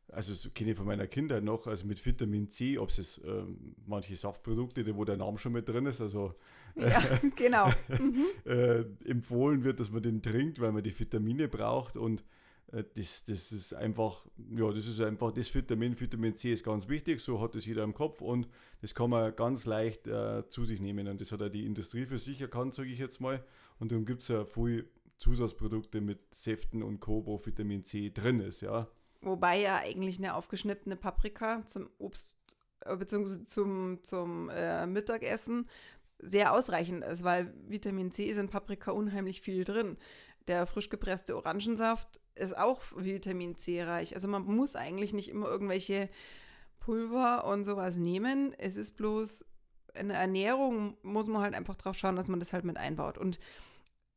also 0.09 0.33
so 0.33 0.49
kenne 0.49 0.71
ich 0.71 0.77
von 0.77 0.85
meiner 0.85 1.07
Kindheit 1.07 1.43
noch, 1.43 1.65
also 1.65 1.87
mit 1.87 2.05
Vitamin 2.05 2.49
C, 2.49 2.77
ob 2.77 2.89
es 2.89 2.99
ist, 2.99 3.21
ähm, 3.25 3.75
manche 3.87 4.17
Saftprodukte, 4.17 4.95
wo 4.95 5.05
der 5.05 5.15
Name 5.15 5.37
schon 5.37 5.53
mit 5.53 5.67
drin 5.67 5.85
ist, 5.85 6.01
also 6.01 6.35
Ja, 6.83 7.03
genau. 7.35 7.69
Mhm. 7.87 8.25
äh, 8.45 8.81
empfohlen 9.07 9.63
wird, 9.63 9.79
dass 9.79 9.91
man 9.91 10.01
den 10.01 10.21
trinkt, 10.21 10.59
weil 10.59 10.71
man 10.71 10.83
die 10.83 10.97
Vitamine 10.97 11.47
braucht 11.47 11.97
und 11.97 12.23
äh, 12.71 12.83
das, 12.95 13.23
das 13.25 13.51
ist 13.51 13.73
einfach, 13.73 14.25
ja, 14.49 14.71
das 14.71 14.87
ist 14.87 14.99
einfach 14.99 15.31
das 15.31 15.53
Vitamin, 15.53 15.99
Vitamin 15.99 16.35
C 16.35 16.51
ist 16.51 16.63
ganz 16.63 16.87
wichtig, 16.89 17.21
so 17.21 17.39
hat 17.41 17.55
es 17.55 17.65
jeder 17.65 17.83
im 17.83 17.93
Kopf 17.93 18.21
und 18.21 18.47
das 18.81 18.95
kann 18.95 19.09
man 19.09 19.35
ganz 19.35 19.65
leicht 19.65 20.07
äh, 20.07 20.47
zu 20.47 20.65
sich 20.65 20.81
nehmen 20.81 21.07
und 21.07 21.21
das 21.21 21.31
hat 21.31 21.41
auch 21.41 21.49
die 21.49 21.65
Industrie 21.65 22.05
für 22.05 22.17
sich 22.17 22.41
erkannt, 22.41 22.73
sage 22.73 22.89
ich 22.89 22.99
jetzt 22.99 23.21
mal 23.21 23.43
und 23.79 23.91
darum 23.91 24.05
gibt 24.05 24.21
es 24.21 24.27
ja 24.29 24.43
viele 24.43 24.85
Zusatzprodukte 25.17 26.01
mit 26.01 26.33
Säften 26.33 26.83
und 26.83 26.99
Co., 26.99 27.25
wo 27.25 27.39
Vitamin 27.43 27.83
C 27.83 28.09
drin 28.09 28.39
ist, 28.39 28.61
ja. 28.61 28.87
Wobei 29.21 29.61
ja 29.61 29.77
eigentlich 29.77 30.17
eine 30.17 30.35
aufgeschnittene 30.35 30.97
Paprika 30.97 31.65
zum 31.65 31.89
Obst 31.97 32.37
äh, 32.81 32.95
bzw. 32.95 33.45
zum, 33.45 34.03
zum 34.03 34.49
äh, 34.49 34.85
Mittagessen 34.85 35.69
sehr 36.19 36.53
ausreichend 36.53 37.03
ist, 37.03 37.23
weil 37.23 37.53
Vitamin 37.67 38.11
C 38.11 38.25
ist 38.25 38.37
in 38.37 38.47
Paprika 38.47 38.91
unheimlich 38.91 39.41
viel 39.41 39.63
drin. 39.63 39.97
Der 40.47 40.65
frisch 40.65 40.89
gepresste 40.89 41.35
Orangensaft 41.35 42.19
ist 42.35 42.57
auch 42.57 42.81
Vitamin 42.95 43.57
C 43.57 43.83
reich. 43.83 44.15
Also 44.15 44.27
man 44.27 44.43
muss 44.43 44.75
eigentlich 44.75 45.13
nicht 45.13 45.29
immer 45.29 45.47
irgendwelche 45.47 46.09
Pulver 46.79 47.45
und 47.45 47.63
sowas 47.63 47.95
nehmen. 47.95 48.53
Es 48.57 48.75
ist 48.75 48.91
bloß 48.97 49.45
in 49.95 50.07
der 50.07 50.17
Ernährung 50.17 50.97
muss 51.03 51.27
man 51.27 51.41
halt 51.41 51.53
einfach 51.53 51.75
drauf 51.75 51.95
schauen, 51.95 52.15
dass 52.15 52.27
man 52.27 52.39
das 52.39 52.53
halt 52.53 52.65
mit 52.65 52.77
einbaut. 52.77 53.17
Und 53.17 53.39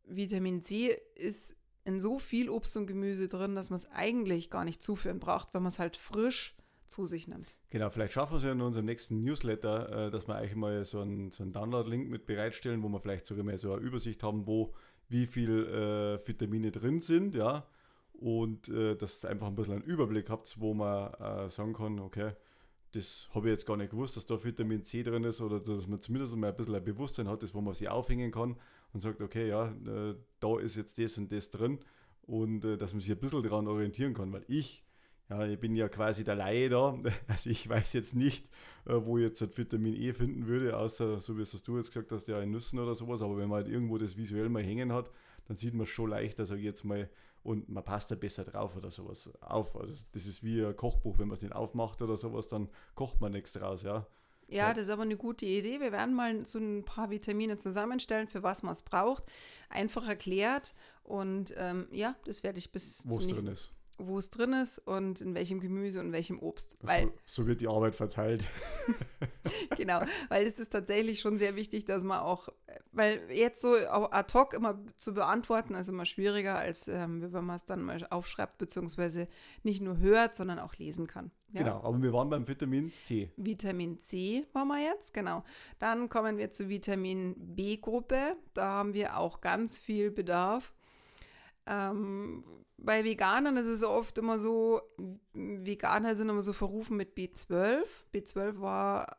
Vitamin 0.05 0.63
C 0.63 0.97
ist 1.15 1.57
in 1.85 2.01
so 2.01 2.19
viel 2.19 2.49
Obst 2.49 2.77
und 2.77 2.87
Gemüse 2.87 3.29
drin, 3.29 3.55
dass 3.55 3.71
man 3.71 3.77
es 3.77 3.91
eigentlich 3.91 4.51
gar 4.51 4.65
nicht 4.65 4.83
zuführen 4.83 5.21
braucht, 5.21 5.53
wenn 5.53 5.63
man 5.63 5.69
es 5.69 5.79
halt 5.79 5.97
frisch 5.97 6.57
zu 6.89 7.07
sich 7.07 7.29
nimmt. 7.29 7.55
Genau, 7.71 7.91
vielleicht 7.91 8.13
schaffen 8.13 8.33
wir 8.33 8.37
es 8.39 8.43
ja 8.45 8.53
in 8.53 8.61
unserem 8.61 8.87
nächsten 8.87 9.23
Newsletter, 9.23 10.07
äh, 10.07 10.11
dass 10.11 10.29
wir 10.29 10.37
eigentlich 10.37 10.57
mal 10.57 10.85
so 10.85 11.01
einen, 11.01 11.31
so 11.31 11.43
einen 11.43 11.53
Download-Link 11.53 12.09
mit 12.09 12.27
bereitstellen, 12.27 12.83
wo 12.83 12.89
wir 12.89 13.01
vielleicht 13.01 13.27
sogar 13.27 13.45
mal 13.45 13.59
so 13.59 13.73
eine 13.73 13.83
Übersicht 13.83 14.23
haben, 14.23 14.47
wo 14.47 14.75
wie 15.09 15.27
viel 15.27 15.67
äh, 15.67 16.27
Vitamine 16.27 16.71
drin 16.71 17.01
sind, 17.01 17.35
ja. 17.35 17.67
Und 18.13 18.69
äh, 18.69 18.97
dass 18.97 19.25
ihr 19.25 19.31
einfach 19.31 19.47
ein 19.49 19.55
bisschen 19.55 19.75
einen 19.75 19.85
Überblick 19.85 20.31
habt, 20.31 20.59
wo 20.59 20.75
man 20.75 21.13
äh, 21.15 21.49
sagen 21.49 21.75
kann, 21.75 21.99
okay, 22.01 22.33
das 22.93 23.29
habe 23.35 23.49
ich 23.49 23.53
jetzt 23.53 23.67
gar 23.67 23.77
nicht 23.77 23.91
gewusst, 23.91 24.17
dass 24.17 24.25
da 24.25 24.43
Vitamin 24.43 24.83
C 24.83 25.03
drin 25.03 25.25
ist 25.25 25.41
oder 25.41 25.61
dass 25.61 25.87
man 25.87 26.01
zumindest 26.01 26.35
mal 26.37 26.49
ein 26.49 26.57
bisschen 26.57 26.75
ein 26.75 26.85
Bewusstsein 26.85 27.29
hat, 27.29 27.43
das, 27.43 27.55
wo 27.55 27.61
man 27.61 27.75
sich 27.75 27.89
aufhängen 27.89 28.31
kann 28.31 28.57
und 28.93 29.01
sagt, 29.01 29.21
okay, 29.21 29.49
ja, 29.49 29.69
äh, 29.87 30.15
da 30.41 30.59
ist 30.59 30.77
jetzt 30.77 30.99
das 30.99 31.19
und 31.19 31.31
das 31.31 31.51
drin 31.51 31.79
und 32.23 32.65
äh, 32.65 32.79
dass 32.79 32.93
man 32.93 33.01
sich 33.01 33.11
ein 33.11 33.19
bisschen 33.19 33.43
daran 33.43 33.69
orientieren 33.69 34.15
kann, 34.15 34.33
weil 34.33 34.45
ich 34.49 34.86
ja, 35.29 35.47
ich 35.47 35.59
bin 35.59 35.75
ja 35.75 35.89
quasi 35.89 36.25
der 36.25 36.37
Laie 36.37 36.69
da. 36.69 36.99
Also 37.29 37.51
ich 37.51 37.69
weiß 37.69 37.93
jetzt 37.95 38.15
nicht, 38.15 38.47
äh, 38.87 38.95
wo 38.95 39.19
ich 39.19 39.25
jetzt 39.25 39.59
Vitamin 39.59 39.95
E 39.95 40.13
finden 40.13 40.47
würde, 40.47 40.77
außer 40.77 41.21
so 41.21 41.37
wie 41.37 41.43
es 41.43 41.63
du 41.63 41.77
jetzt 41.77 41.89
gesagt 41.89 42.13
hast, 42.13 42.29
ja 42.29 42.41
in 42.41 42.51
Nüssen 42.51 42.79
oder 42.79 42.95
sowas. 42.95 43.23
Aber 43.23 43.37
wenn 43.37 43.49
man 43.49 43.57
halt 43.57 43.69
irgendwo 43.69 43.99
das 43.99 44.17
visuell 44.17 44.49
mal 44.49 44.63
hängen 44.63 44.93
hat, 44.93 45.11
dann 45.47 45.57
sieht 45.57 45.75
man 45.75 45.83
es 45.83 45.89
schon 45.89 46.11
leichter, 46.11 46.47
sage 46.47 46.61
ich 46.61 46.67
jetzt 46.67 46.85
mal, 46.85 47.09
und 47.43 47.69
man 47.69 47.85
passt 47.85 48.11
da 48.11 48.17
besser 48.17 48.45
drauf 48.45 48.77
oder 48.77 48.91
sowas 48.91 49.31
auf. 49.41 49.77
Also 49.77 49.93
das 50.13 50.27
ist 50.27 50.43
wie 50.43 50.65
ein 50.65 50.77
Kochbuch, 50.77 51.19
wenn 51.19 51.29
man 51.29 51.37
es 51.37 51.43
nicht 51.43 51.55
aufmacht 51.55 52.03
oder 52.03 52.17
sowas, 52.17 52.49
dann 52.49 52.69
kocht 52.95 53.21
man 53.21 53.33
nichts 53.33 53.53
draus, 53.53 53.83
ja. 53.83 54.07
Ja, 54.49 54.73
das 54.73 54.85
ist 54.85 54.91
aber 54.91 55.03
eine 55.03 55.17
gute 55.17 55.45
Idee. 55.45 55.81
Wir 55.81 55.91
werden 55.91 56.15
mal 56.15 56.47
so 56.47 56.59
ein 56.59 56.85
paar 56.85 57.11
Vitamine 57.11 57.57
zusammenstellen, 57.57 58.29
für 58.29 58.43
was 58.43 58.63
man 58.63 58.73
es 58.73 58.83
braucht. 58.83 59.25
Einfach 59.71 60.07
erklärt. 60.07 60.75
Und 61.03 61.53
ähm, 61.57 61.89
ja, 61.91 62.15
das 62.25 62.45
werde 62.45 62.59
ich 62.59 62.71
bis 62.71 63.03
Wo 63.09 63.19
zum 63.19 63.33
es 63.33 63.39
drin 63.43 63.53
ist. 63.53 63.73
Wo 63.99 64.19
es 64.19 64.31
drin 64.31 64.53
ist 64.53 64.79
und 64.79 65.21
in 65.21 65.35
welchem 65.35 65.61
Gemüse 65.61 66.01
und 66.01 66.13
welchem 66.13 66.39
Obst. 66.39 66.77
Weil, 66.81 67.05
So, 67.25 67.43
so 67.43 67.47
wird 67.47 67.61
die 67.61 67.69
Arbeit 67.69 67.95
verteilt. 67.95 68.45
genau, 69.77 70.01
weil 70.29 70.47
es 70.47 70.59
ist 70.59 70.71
tatsächlich 70.71 71.21
schon 71.21 71.39
sehr 71.39 71.57
wichtig, 71.57 71.85
dass 71.85 72.05
man 72.05 72.21
auch, 72.21 72.49
weil 72.93 73.21
jetzt 73.31 73.61
so 73.61 73.75
ad 73.75 74.35
hoc 74.35 74.55
immer 74.55 74.79
zu 74.97 75.15
beantworten, 75.15 75.75
ist 75.75 75.89
immer 75.89 76.07
schwieriger, 76.07 76.57
als 76.57 76.89
ähm, 76.89 77.33
wenn 77.33 77.45
man 77.45 77.57
es 77.57 77.65
dann 77.65 77.83
mal 77.83 78.07
aufschreibt, 78.11 78.59
beziehungsweise 78.59 79.29
nicht 79.63 79.81
nur 79.81 79.99
hört, 79.99 80.35
sondern 80.35 80.59
auch 80.59 80.75
lesen 80.77 81.07
kann. 81.07 81.31
Ja? 81.53 81.63
Genau, 81.63 81.83
aber 81.83 82.03
wir 82.03 82.13
waren 82.13 82.29
beim 82.29 82.47
Vitamin 82.47 82.93
C. 83.01 83.31
Vitamin 83.37 84.01
C 84.01 84.47
waren 84.53 84.69
wir 84.69 84.83
jetzt, 84.83 85.15
genau. 85.15 85.45
Dann 85.79 86.09
kommen 86.09 86.39
wir 86.39 86.51
zur 86.51 86.69
Vitamin 86.69 87.35
B-Gruppe. 87.39 88.37
Da 88.55 88.67
haben 88.67 88.95
wir 88.95 89.17
auch 89.17 89.41
ganz 89.41 89.79
viel 89.79 90.11
Bedarf. 90.11 90.75
Ähm, 91.67 92.45
bei 92.79 93.05
Veganern 93.05 93.57
ist 93.57 93.69
es 93.69 93.83
oft 93.83 94.19
immer 94.19 94.39
so, 94.39 94.81
Veganer 95.33 96.15
sind 96.15 96.29
immer 96.29 96.43
so 96.43 96.53
verrufen 96.53 96.97
mit 96.97 97.17
B12. 97.17 97.85
B12 98.15 98.61
war, 98.61 99.17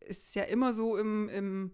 ist 0.00 0.34
ja 0.34 0.44
immer 0.44 0.72
so 0.72 0.96
im, 0.96 1.28
im 1.28 1.72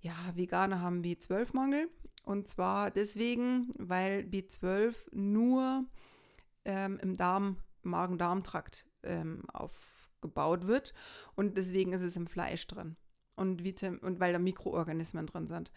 ja, 0.00 0.14
Veganer 0.34 0.80
haben 0.80 1.02
B12-Mangel. 1.02 1.88
Und 2.24 2.48
zwar 2.48 2.90
deswegen, 2.90 3.72
weil 3.76 4.20
B12 4.20 4.94
nur 5.10 5.84
ähm, 6.64 6.98
im 7.02 7.16
Darm, 7.16 7.58
Magen-Darm-Trakt 7.82 8.86
ähm, 9.02 9.42
aufgebaut 9.52 10.66
wird. 10.66 10.94
Und 11.34 11.58
deswegen 11.58 11.92
ist 11.92 12.02
es 12.02 12.16
im 12.16 12.26
Fleisch 12.26 12.66
drin. 12.66 12.96
Und, 13.34 13.64
Vitam 13.64 13.98
und 14.02 14.20
weil 14.20 14.32
da 14.32 14.38
Mikroorganismen 14.38 15.26
drin 15.26 15.48
sind. 15.48 15.72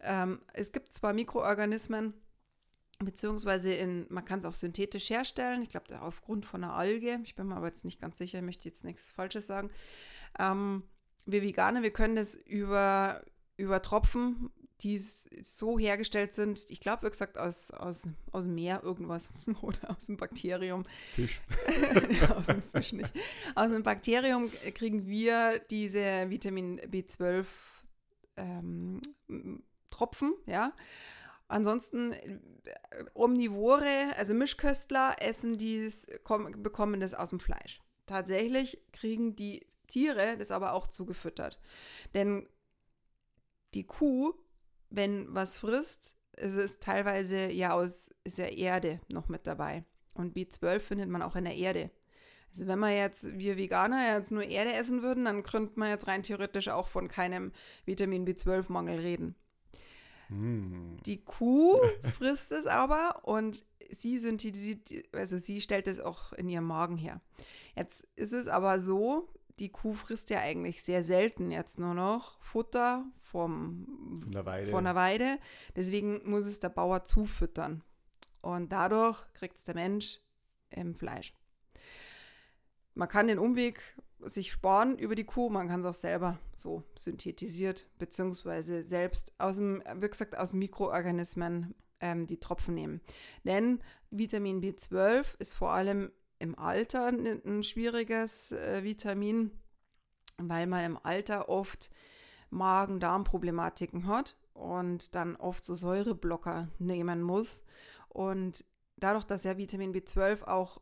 Ähm, 0.00 0.40
es 0.54 0.72
gibt 0.72 0.92
zwar 0.92 1.12
Mikroorganismen, 1.12 2.14
beziehungsweise 2.98 3.72
in, 3.72 4.06
man 4.08 4.24
kann 4.24 4.38
es 4.38 4.44
auch 4.44 4.54
synthetisch 4.54 5.10
herstellen. 5.10 5.62
Ich 5.62 5.68
glaube, 5.68 6.00
aufgrund 6.00 6.46
von 6.46 6.64
einer 6.64 6.74
Alge. 6.74 7.20
Ich 7.24 7.34
bin 7.34 7.48
mir 7.48 7.56
aber 7.56 7.66
jetzt 7.66 7.84
nicht 7.84 8.00
ganz 8.00 8.18
sicher, 8.18 8.38
ich 8.38 8.44
möchte 8.44 8.68
jetzt 8.68 8.84
nichts 8.84 9.10
Falsches 9.10 9.46
sagen. 9.46 9.68
Ähm, 10.38 10.82
wir 11.26 11.42
Veganer, 11.42 11.82
wir 11.82 11.92
können 11.92 12.16
das 12.16 12.34
über, 12.34 13.22
über 13.56 13.82
Tropfen, 13.82 14.50
die 14.82 14.98
so 14.98 15.78
hergestellt 15.78 16.32
sind, 16.32 16.66
ich 16.68 16.80
glaube, 16.80 17.06
wie 17.06 17.10
gesagt, 17.10 17.38
aus, 17.38 17.70
aus, 17.70 18.02
aus 18.30 18.44
dem 18.44 18.54
Meer 18.54 18.82
irgendwas 18.82 19.30
oder 19.62 19.90
aus 19.90 20.06
dem 20.06 20.16
Bakterium, 20.18 20.84
Fisch. 21.14 21.40
aus 22.36 22.46
dem 22.46 22.62
Fisch 22.62 22.92
nicht. 22.92 23.12
Aus 23.54 23.70
dem 23.70 23.82
Bakterium 23.82 24.50
kriegen 24.74 25.06
wir 25.06 25.58
diese 25.70 26.28
Vitamin 26.28 26.78
B12 26.80 27.46
ähm, 28.36 29.00
Tropfen, 29.90 30.34
ja. 30.44 30.72
Ansonsten 31.48 32.12
äh, 32.12 32.38
Omnivore, 33.14 34.12
also 34.16 34.34
Mischköstler, 34.34 35.16
essen 35.20 35.56
dies, 35.58 36.06
kommen, 36.24 36.62
bekommen 36.62 37.00
das 37.00 37.14
aus 37.14 37.30
dem 37.30 37.40
Fleisch. 37.40 37.80
Tatsächlich 38.06 38.82
kriegen 38.92 39.36
die 39.36 39.66
Tiere 39.86 40.36
das 40.36 40.50
aber 40.50 40.72
auch 40.72 40.86
zugefüttert. 40.86 41.60
Denn 42.14 42.48
die 43.74 43.84
Kuh, 43.84 44.34
wenn 44.90 45.26
was 45.34 45.58
frisst, 45.58 46.16
es 46.32 46.54
ist 46.54 46.82
teilweise 46.82 47.50
ja 47.50 47.72
aus 47.72 48.10
ist 48.24 48.38
ja 48.38 48.46
Erde 48.46 49.00
noch 49.08 49.28
mit 49.28 49.46
dabei. 49.46 49.84
Und 50.14 50.36
B12 50.36 50.80
findet 50.80 51.08
man 51.08 51.22
auch 51.22 51.36
in 51.36 51.44
der 51.44 51.56
Erde. 51.56 51.90
Also 52.50 52.66
wenn 52.66 52.78
wir 52.78 52.96
jetzt, 52.96 53.38
wir 53.38 53.56
Veganer 53.56 54.14
jetzt 54.14 54.32
nur 54.32 54.42
Erde 54.44 54.72
essen 54.72 55.02
würden, 55.02 55.24
dann 55.26 55.42
könnte 55.42 55.78
man 55.78 55.90
jetzt 55.90 56.06
rein 56.06 56.22
theoretisch 56.22 56.68
auch 56.68 56.88
von 56.88 57.08
keinem 57.08 57.52
Vitamin 57.84 58.26
B12-Mangel 58.26 58.98
reden. 58.98 59.34
Hm. 60.28 60.98
Die 61.06 61.24
Kuh 61.24 61.78
frisst 62.16 62.52
es 62.52 62.66
aber 62.66 63.20
und 63.24 63.64
sie 63.90 64.18
synthetisiert, 64.18 64.90
also 65.14 65.38
sie 65.38 65.60
stellt 65.60 65.88
es 65.88 66.00
auch 66.00 66.32
in 66.32 66.48
ihrem 66.48 66.64
Magen 66.66 66.96
her. 66.96 67.20
Jetzt 67.76 68.06
ist 68.16 68.32
es 68.32 68.48
aber 68.48 68.80
so, 68.80 69.28
die 69.58 69.70
Kuh 69.70 69.94
frisst 69.94 70.30
ja 70.30 70.40
eigentlich 70.40 70.82
sehr 70.82 71.04
selten 71.04 71.50
jetzt 71.50 71.78
nur 71.78 71.94
noch 71.94 72.40
Futter 72.40 73.04
vom, 73.22 74.20
Von 74.22 74.32
der 74.32 74.44
Weide. 74.44 74.70
von 74.70 74.84
der 74.84 74.94
Weide. 74.94 75.38
Deswegen 75.74 76.28
muss 76.28 76.44
es 76.44 76.60
der 76.60 76.68
Bauer 76.68 77.04
zufüttern. 77.04 77.82
Und 78.42 78.70
dadurch 78.70 79.18
kriegt 79.32 79.58
es 79.58 79.64
der 79.64 79.74
Mensch 79.74 80.20
im 80.70 80.94
Fleisch. 80.94 81.34
Man 82.94 83.08
kann 83.08 83.28
den 83.28 83.38
Umweg 83.38 83.80
sich 84.20 84.50
sparen 84.50 84.98
über 84.98 85.14
die 85.14 85.24
Kuh, 85.24 85.50
man 85.50 85.68
kann 85.68 85.80
es 85.80 85.86
auch 85.86 85.94
selber 85.94 86.38
so 86.56 86.82
synthetisiert, 86.96 87.86
beziehungsweise 87.98 88.84
selbst 88.84 89.32
aus 89.38 89.56
dem, 89.56 89.82
wie 89.96 90.08
gesagt, 90.08 90.36
aus 90.36 90.52
Mikroorganismen 90.52 91.74
ähm, 92.00 92.26
die 92.26 92.40
Tropfen 92.40 92.74
nehmen. 92.74 93.00
Denn 93.44 93.80
Vitamin 94.10 94.62
B12 94.62 95.38
ist 95.38 95.54
vor 95.54 95.70
allem 95.70 96.10
im 96.38 96.58
Alter 96.58 97.06
ein, 97.06 97.64
schwieriges 97.64 98.52
äh, 98.52 98.82
Vitamin, 98.84 99.50
weil 100.38 100.66
man 100.66 100.84
im 100.84 100.98
Alter 101.02 101.48
oft 101.48 101.90
Magen-Darm-Problematiken 102.50 104.06
hat 104.06 104.36
und 104.52 105.14
dann 105.14 105.36
oft 105.36 105.64
so 105.64 105.74
Säureblocker 105.74 106.68
nehmen 106.78 107.22
muss. 107.22 107.62
Und 108.08 108.64
dadurch, 108.96 109.24
dass 109.24 109.44
ja 109.44 109.56
Vitamin 109.56 109.94
B12 109.94 110.44
auch 110.44 110.80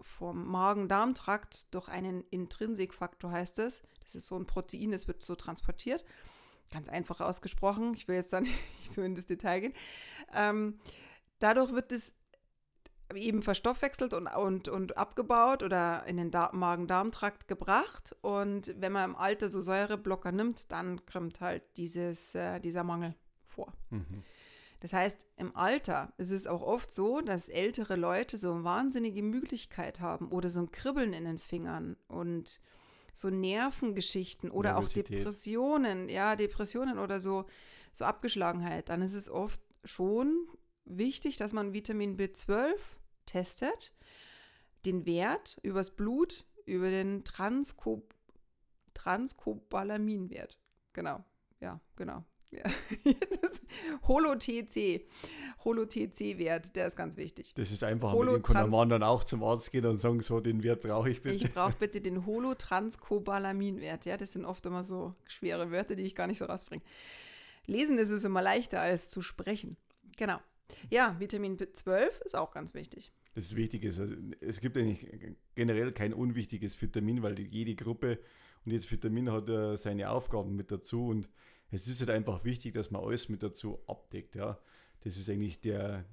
vom 0.00 0.46
Magen-Darm-Trakt 0.46 1.66
durch 1.72 1.88
einen 1.88 2.22
Intrinsikfaktor 2.30 3.30
heißt 3.30 3.58
es, 3.58 3.82
das 4.02 4.14
ist 4.14 4.26
so 4.26 4.36
ein 4.36 4.46
Protein, 4.46 4.90
das 4.90 5.08
wird 5.08 5.22
so 5.22 5.34
transportiert, 5.34 6.04
ganz 6.72 6.88
einfach 6.88 7.20
ausgesprochen, 7.20 7.94
ich 7.94 8.08
will 8.08 8.16
jetzt 8.16 8.32
da 8.32 8.40
nicht 8.40 8.56
so 8.92 9.02
in 9.02 9.14
das 9.14 9.26
Detail 9.26 9.60
gehen, 9.60 9.74
ähm, 10.34 10.78
dadurch 11.38 11.72
wird 11.72 11.92
es 11.92 12.14
eben 13.14 13.42
verstoffwechselt 13.42 14.14
und, 14.14 14.26
und, 14.26 14.68
und 14.68 14.96
abgebaut 14.96 15.62
oder 15.62 16.04
in 16.06 16.16
den 16.16 16.30
Da- 16.30 16.50
Magen-Darm-Trakt 16.52 17.46
gebracht. 17.46 18.16
Und 18.20 18.74
wenn 18.80 18.90
man 18.90 19.10
im 19.10 19.16
Alter 19.16 19.48
so 19.48 19.62
Säureblocker 19.62 20.32
nimmt, 20.32 20.72
dann 20.72 21.06
kommt 21.06 21.40
halt 21.40 21.62
dieses, 21.76 22.34
äh, 22.34 22.58
dieser 22.58 22.82
Mangel 22.82 23.14
vor. 23.44 23.72
Mhm. 23.90 24.24
Das 24.86 24.92
heißt, 24.92 25.26
im 25.36 25.56
Alter 25.56 26.12
ist 26.16 26.30
es 26.30 26.46
auch 26.46 26.62
oft 26.62 26.92
so, 26.92 27.20
dass 27.20 27.48
ältere 27.48 27.96
Leute 27.96 28.36
so 28.36 28.52
eine 28.52 28.62
wahnsinnige 28.62 29.20
Müdigkeit 29.20 29.98
haben 29.98 30.30
oder 30.30 30.48
so 30.48 30.60
ein 30.60 30.70
Kribbeln 30.70 31.12
in 31.12 31.24
den 31.24 31.40
Fingern 31.40 31.96
und 32.06 32.60
so 33.12 33.28
Nervengeschichten 33.28 34.48
oder 34.48 34.78
auch. 34.78 34.88
Depressionen, 34.88 36.08
ja, 36.08 36.36
Depressionen 36.36 37.00
oder 37.00 37.18
so, 37.18 37.46
so 37.92 38.04
Abgeschlagenheit. 38.04 38.88
Dann 38.88 39.02
ist 39.02 39.14
es 39.14 39.28
oft 39.28 39.60
schon 39.82 40.46
wichtig, 40.84 41.36
dass 41.36 41.52
man 41.52 41.72
Vitamin 41.72 42.16
B12 42.16 42.76
testet, 43.26 43.92
den 44.84 45.04
Wert 45.04 45.58
übers 45.64 45.90
Blut, 45.90 46.46
über 46.64 46.90
den 46.90 47.24
Transko 47.24 48.06
Transkobalaminwert. 48.94 50.60
Genau, 50.92 51.24
ja, 51.58 51.80
genau. 51.96 52.24
Das 53.42 53.62
Holo-TC, 54.06 55.06
Holo-TC-Wert, 55.64 56.76
der 56.76 56.86
ist 56.86 56.96
ganz 56.96 57.16
wichtig. 57.16 57.52
Das 57.54 57.70
ist 57.70 57.82
einfach, 57.82 58.14
mit 58.18 58.28
dem 58.28 58.42
kann 58.42 58.70
Mann 58.70 58.88
dann 58.88 59.02
auch 59.02 59.24
zum 59.24 59.42
Arzt 59.42 59.72
gehen 59.72 59.86
und 59.86 59.98
sagen, 59.98 60.22
so, 60.22 60.40
den 60.40 60.62
Wert 60.62 60.82
brauche 60.82 61.10
ich 61.10 61.22
bitte. 61.22 61.34
Ich 61.34 61.52
brauche 61.52 61.74
bitte 61.78 62.00
den 62.00 62.26
Holo-Transkobalaminwert. 62.26 64.06
Ja, 64.06 64.16
das 64.16 64.32
sind 64.32 64.44
oft 64.44 64.64
immer 64.66 64.84
so 64.84 65.14
schwere 65.26 65.70
Wörter, 65.70 65.96
die 65.96 66.04
ich 66.04 66.14
gar 66.14 66.26
nicht 66.26 66.38
so 66.38 66.44
rausbringe. 66.46 66.82
Lesen 67.66 67.98
ist 67.98 68.10
es 68.10 68.24
immer 68.24 68.42
leichter 68.42 68.80
als 68.80 69.08
zu 69.08 69.22
sprechen. 69.22 69.76
Genau. 70.16 70.38
Ja, 70.90 71.16
Vitamin 71.18 71.56
B12 71.56 72.22
ist 72.24 72.36
auch 72.36 72.52
ganz 72.52 72.74
wichtig. 72.74 73.12
Das 73.34 73.44
ist 73.44 73.56
wichtig. 73.56 73.84
ist, 73.84 74.00
Also, 74.00 74.14
es 74.40 74.60
gibt 74.60 74.76
eigentlich 74.76 75.06
generell 75.54 75.92
kein 75.92 76.14
unwichtiges 76.14 76.80
Vitamin, 76.80 77.22
weil 77.22 77.38
jede 77.38 77.74
Gruppe 77.74 78.18
und 78.64 78.72
jedes 78.72 78.90
Vitamin 78.90 79.30
hat 79.30 79.48
äh, 79.48 79.76
seine 79.76 80.10
Aufgaben 80.10 80.56
mit 80.56 80.70
dazu 80.70 81.08
und 81.08 81.28
es 81.70 81.86
ist 81.86 82.00
halt 82.00 82.10
einfach 82.10 82.44
wichtig, 82.44 82.74
dass 82.74 82.90
man 82.90 83.02
alles 83.02 83.28
mit 83.28 83.42
dazu 83.42 83.80
abdeckt. 83.86 84.34
Ja. 84.34 84.58
Das 85.00 85.16
ist 85.16 85.28
eigentlich 85.28 85.60
der, 85.60 86.04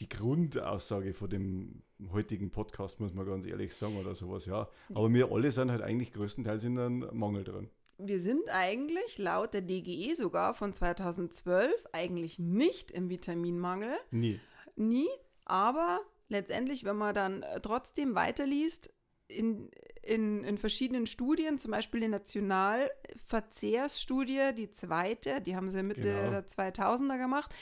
die 0.00 0.08
Grundaussage 0.08 1.14
von 1.14 1.30
dem 1.30 1.82
heutigen 2.12 2.50
Podcast, 2.50 3.00
muss 3.00 3.14
man 3.14 3.26
ganz 3.26 3.46
ehrlich 3.46 3.74
sagen, 3.74 3.98
oder 3.98 4.14
sowas, 4.14 4.46
ja. 4.46 4.68
Aber 4.94 5.12
wir 5.12 5.30
alle 5.30 5.50
sind 5.50 5.70
halt 5.70 5.82
eigentlich 5.82 6.12
größtenteils 6.12 6.64
in 6.64 6.78
einem 6.78 7.08
Mangel 7.12 7.44
drin. 7.44 7.70
Wir 7.98 8.18
sind 8.18 8.48
eigentlich 8.48 9.18
laut 9.18 9.54
der 9.54 9.60
DGE 9.60 10.14
sogar 10.14 10.54
von 10.54 10.72
2012 10.72 11.72
eigentlich 11.92 12.38
nicht 12.38 12.90
im 12.90 13.10
Vitaminmangel. 13.10 13.94
Nie. 14.10 14.40
Nie, 14.74 15.08
aber 15.44 16.00
letztendlich, 16.28 16.84
wenn 16.84 16.96
man 16.96 17.14
dann 17.14 17.42
äh, 17.42 17.60
trotzdem 17.60 18.14
weiterliest, 18.14 18.92
in, 19.28 19.70
in, 20.02 20.44
in 20.44 20.58
verschiedenen 20.58 21.06
Studien, 21.06 21.58
zum 21.58 21.70
Beispiel 21.70 22.00
die 22.00 22.08
Nationalverzehrsstudie, 22.08 24.52
die 24.56 24.70
zweite, 24.70 25.40
die 25.40 25.56
haben 25.56 25.70
sie 25.70 25.82
Mitte 25.82 26.02
Genau. 26.02 26.30
der 26.30 26.46
2000er 26.46 27.18
gemacht, 27.18 27.54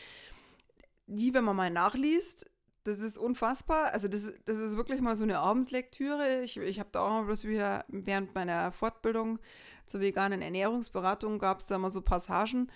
die, 1.07 1.35
wenn 1.35 1.45
man 1.45 1.57
mal 1.57 1.71
nachliest, 1.71 2.51
das 2.85 3.01
ist 3.01 3.19
unfassbar. 3.19 3.93
Also 3.93 4.09
das, 4.09 4.33
das 4.47 4.59
ist 4.59 4.77
wirklich 4.77 5.01
mal 5.01 5.17
so 5.17 5.23
eine 5.23 5.39
Abendlektüre. 5.39 6.43
Ich, 6.43 6.57
ich 6.57 6.81
habe 6.81 6.89
da 6.93 7.01
auch 7.01 7.11
mal 7.11 7.25
bloß 7.25 7.45
wieder 7.45 7.85
während 7.89 8.35
meiner 8.35 8.73
Fortbildung 8.73 9.39
zur 9.87 10.01
veganen 10.01 10.41
Ernährungsberatung 10.41 11.39
gab 11.39 11.61
es 11.61 11.67
da 11.67 11.79
mal 11.79 11.91
so 11.91 12.01
Passagen, 12.01 12.71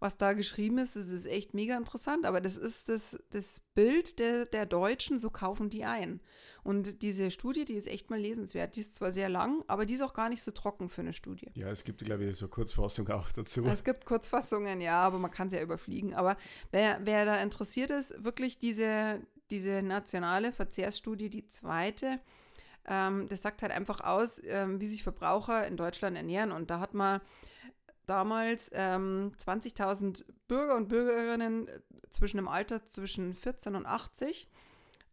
was 0.00 0.16
da 0.16 0.32
geschrieben 0.32 0.78
ist. 0.78 0.96
Das 0.96 1.08
ist 1.08 1.26
echt 1.26 1.54
mega 1.54 1.76
interessant. 1.76 2.26
Aber 2.26 2.40
das 2.40 2.56
ist 2.56 2.88
das, 2.88 3.18
das 3.30 3.60
Bild 3.74 4.18
der, 4.18 4.46
der 4.46 4.66
Deutschen, 4.66 5.18
so 5.18 5.30
kaufen 5.30 5.70
die 5.70 5.84
ein. 5.84 6.20
Und 6.64 7.02
diese 7.02 7.30
Studie, 7.30 7.66
die 7.66 7.74
ist 7.74 7.86
echt 7.86 8.08
mal 8.08 8.18
lesenswert. 8.18 8.74
Die 8.74 8.80
ist 8.80 8.94
zwar 8.94 9.12
sehr 9.12 9.28
lang, 9.28 9.62
aber 9.66 9.84
die 9.84 9.94
ist 9.94 10.00
auch 10.00 10.14
gar 10.14 10.30
nicht 10.30 10.42
so 10.42 10.50
trocken 10.50 10.88
für 10.88 11.02
eine 11.02 11.12
Studie. 11.12 11.50
Ja, 11.54 11.68
es 11.68 11.84
gibt, 11.84 12.02
glaube 12.02 12.24
ich, 12.24 12.36
so 12.36 12.46
eine 12.46 12.50
Kurzfassung 12.50 13.06
auch 13.10 13.30
dazu. 13.32 13.66
Es 13.66 13.84
gibt 13.84 14.06
Kurzfassungen, 14.06 14.80
ja, 14.80 14.96
aber 14.96 15.18
man 15.18 15.30
kann 15.30 15.48
es 15.48 15.52
ja 15.52 15.60
überfliegen. 15.60 16.14
Aber 16.14 16.38
wer, 16.70 16.98
wer 17.02 17.26
da 17.26 17.42
interessiert 17.42 17.90
ist, 17.90 18.24
wirklich 18.24 18.58
diese, 18.58 19.20
diese 19.50 19.82
nationale 19.82 20.52
Verzehrsstudie, 20.52 21.28
die 21.28 21.46
zweite, 21.46 22.18
ähm, 22.86 23.28
das 23.28 23.42
sagt 23.42 23.60
halt 23.60 23.72
einfach 23.72 24.00
aus, 24.00 24.40
ähm, 24.46 24.80
wie 24.80 24.88
sich 24.88 25.02
Verbraucher 25.02 25.66
in 25.66 25.76
Deutschland 25.76 26.16
ernähren. 26.16 26.50
Und 26.50 26.70
da 26.70 26.80
hat 26.80 26.94
man 26.94 27.20
damals 28.06 28.70
ähm, 28.72 29.32
20.000 29.38 30.24
Bürger 30.48 30.76
und 30.76 30.88
Bürgerinnen 30.88 31.68
äh, 31.68 31.80
zwischen 32.08 32.38
dem 32.38 32.48
Alter 32.48 32.86
zwischen 32.86 33.34
14 33.34 33.76
und 33.76 33.84
80 33.84 34.48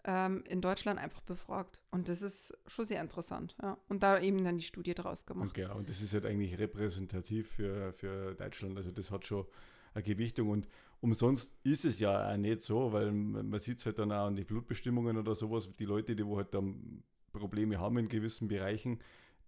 ähm, 0.03 0.43
in 0.47 0.61
Deutschland 0.61 0.99
einfach 0.99 1.21
befragt. 1.21 1.81
Und 1.91 2.09
das 2.09 2.21
ist 2.21 2.57
schon 2.67 2.85
sehr 2.85 3.01
interessant. 3.01 3.55
Ja. 3.61 3.77
Und 3.87 4.03
da 4.03 4.19
eben 4.19 4.43
dann 4.43 4.57
die 4.57 4.63
Studie 4.63 4.93
draus 4.93 5.21
Und 5.21 5.27
gemacht. 5.27 5.53
genau, 5.53 5.77
und 5.77 5.89
das 5.89 6.01
ist 6.01 6.13
halt 6.13 6.25
eigentlich 6.25 6.57
repräsentativ 6.57 7.49
für, 7.49 7.93
für 7.93 8.33
Deutschland. 8.35 8.77
Also 8.77 8.91
das 8.91 9.11
hat 9.11 9.25
schon 9.25 9.45
eine 9.93 10.03
Gewichtung. 10.03 10.49
Und 10.49 10.67
umsonst 11.01 11.53
ist 11.63 11.85
es 11.85 11.99
ja 11.99 12.31
auch 12.31 12.37
nicht 12.37 12.61
so, 12.61 12.91
weil 12.93 13.11
man 13.11 13.59
sieht 13.59 13.79
es 13.79 13.85
halt 13.85 13.99
dann 13.99 14.11
auch 14.11 14.27
an 14.27 14.35
die 14.35 14.43
Blutbestimmungen 14.43 15.17
oder 15.17 15.35
sowas. 15.35 15.69
Die 15.71 15.85
Leute, 15.85 16.15
die 16.15 16.25
wo 16.25 16.37
halt 16.37 16.53
dann 16.53 17.03
Probleme 17.31 17.79
haben 17.79 17.97
in 17.97 18.07
gewissen 18.07 18.47
Bereichen, 18.47 18.99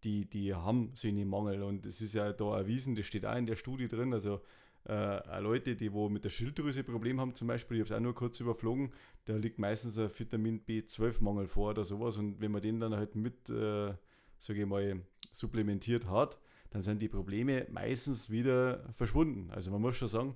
die, 0.03 0.25
die 0.25 0.53
haben 0.53 0.91
so 0.93 1.07
einen 1.07 1.27
Mangel. 1.27 1.63
Und 1.63 1.85
es 1.85 2.01
ist 2.01 2.13
ja 2.13 2.31
da 2.33 2.57
erwiesen, 2.57 2.95
das 2.95 3.05
steht 3.05 3.25
auch 3.25 3.35
in 3.35 3.45
der 3.45 3.55
Studie 3.55 3.87
drin. 3.87 4.13
Also 4.13 4.41
äh, 4.87 5.39
Leute, 5.39 5.75
die 5.75 5.93
wo 5.93 6.09
mit 6.09 6.25
der 6.25 6.29
Schilddrüse 6.29 6.83
Problem 6.83 7.19
haben, 7.21 7.35
zum 7.35 7.47
Beispiel, 7.47 7.77
ich 7.77 7.81
habe 7.81 7.93
es 7.93 7.97
auch 7.97 8.03
nur 8.03 8.15
kurz 8.15 8.39
überflogen, 8.39 8.91
da 9.25 9.35
liegt 9.35 9.59
meistens 9.59 9.97
ein 9.97 10.09
Vitamin 10.17 10.59
B12-Mangel 10.65 11.47
vor 11.47 11.71
oder 11.71 11.85
sowas. 11.85 12.17
Und 12.17 12.41
wenn 12.41 12.51
man 12.51 12.61
den 12.61 12.79
dann 12.79 12.95
halt 12.95 13.15
mit, 13.15 13.49
äh, 13.49 13.93
sage 14.39 14.61
ich 14.61 14.65
mal, 14.67 15.01
supplementiert 15.31 16.07
hat, 16.09 16.37
dann 16.71 16.81
sind 16.81 17.01
die 17.01 17.07
Probleme 17.09 17.67
meistens 17.71 18.29
wieder 18.29 18.89
verschwunden. 18.91 19.49
Also 19.51 19.71
man 19.71 19.81
muss 19.81 19.95
schon 19.95 20.07
sagen, 20.07 20.35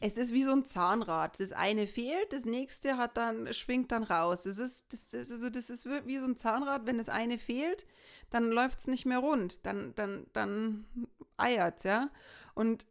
es, 0.00 0.16
ist 0.18 0.32
wie 0.32 0.42
so 0.42 0.52
ein 0.52 0.66
Zahnrad. 0.66 1.38
Das 1.40 1.52
eine 1.52 1.86
fehlt, 1.86 2.32
das 2.32 2.44
nächste 2.44 2.96
hat 2.96 3.16
dann, 3.16 3.52
schwingt 3.54 3.92
dann 3.92 4.02
raus. 4.02 4.42
Das 4.42 4.58
ist, 4.58 4.92
das, 4.92 5.06
das, 5.06 5.30
ist, 5.30 5.40
so- 5.40 5.50
das 5.50 5.70
ist 5.70 5.86
wie 6.06 6.18
so 6.18 6.24
ein 6.24 6.36
Zahnrad, 6.36 6.86
wenn 6.86 6.98
das 6.98 7.08
eine 7.08 7.38
fehlt, 7.38 7.86
dann 8.30 8.50
läuft 8.50 8.80
es 8.80 8.86
nicht 8.88 9.06
mehr 9.06 9.18
rund. 9.18 9.64
Dann, 9.64 9.94
dann, 9.94 10.26
dann 10.32 10.84
eiert 11.36 11.84
ja. 11.84 12.10
Und 12.54 12.86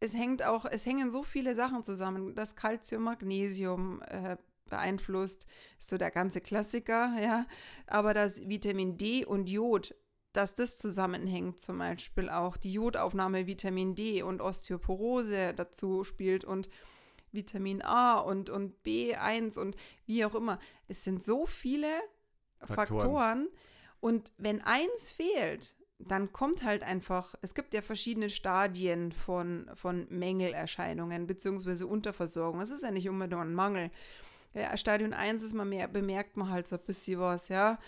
es 0.00 0.14
hängt 0.14 0.42
auch, 0.42 0.64
es 0.64 0.86
hängen 0.86 1.10
so 1.10 1.22
viele 1.22 1.54
Sachen 1.54 1.84
zusammen. 1.84 2.34
Das 2.34 2.56
Calcium, 2.56 3.04
Magnesium 3.04 4.02
äh, 4.02 4.36
beeinflusst, 4.68 5.46
ist 5.78 5.88
so 5.88 5.98
der 5.98 6.10
ganze 6.10 6.40
Klassiker, 6.40 7.12
ja. 7.22 7.46
Aber 7.86 8.14
das 8.14 8.48
Vitamin 8.48 8.96
D 8.96 9.24
und 9.24 9.48
Jod, 9.48 9.94
dass 10.32 10.54
das 10.54 10.76
zusammenhängt, 10.76 11.60
zum 11.60 11.78
Beispiel 11.78 12.28
auch 12.28 12.56
die 12.56 12.72
Jodaufnahme 12.72 13.46
Vitamin 13.46 13.94
D 13.94 14.22
und 14.22 14.40
Osteoporose 14.40 15.54
dazu 15.54 16.04
spielt 16.04 16.44
und 16.44 16.68
Vitamin 17.30 17.82
A 17.82 18.18
und, 18.18 18.50
und 18.50 18.74
B1 18.84 19.58
und 19.58 19.76
wie 20.06 20.24
auch 20.24 20.34
immer. 20.34 20.58
Es 20.88 21.04
sind 21.04 21.22
so 21.22 21.46
viele 21.46 21.88
Faktoren. 22.60 23.00
Faktoren 23.00 23.48
und 24.00 24.32
wenn 24.38 24.60
eins 24.60 25.10
fehlt, 25.10 25.74
dann 26.08 26.32
kommt 26.32 26.64
halt 26.64 26.82
einfach, 26.82 27.34
es 27.42 27.54
gibt 27.54 27.74
ja 27.74 27.82
verschiedene 27.82 28.30
Stadien 28.30 29.12
von, 29.12 29.70
von 29.74 30.06
Mängelerscheinungen 30.10 31.26
bzw. 31.26 31.84
Unterversorgung. 31.84 32.60
Es 32.60 32.70
ist 32.70 32.82
ja 32.82 32.90
nicht 32.90 33.08
unbedingt 33.08 33.40
ein 33.40 33.54
Mangel. 33.54 33.90
Ja, 34.54 34.76
Stadion 34.76 35.12
1 35.12 35.42
ist 35.42 35.54
man 35.54 35.68
mehr, 35.68 35.88
bemerkt 35.88 36.36
man 36.36 36.50
halt 36.50 36.68
so 36.68 36.76
ein 36.76 36.84
bisschen 36.84 37.18
was, 37.20 37.48
ja. 37.48 37.78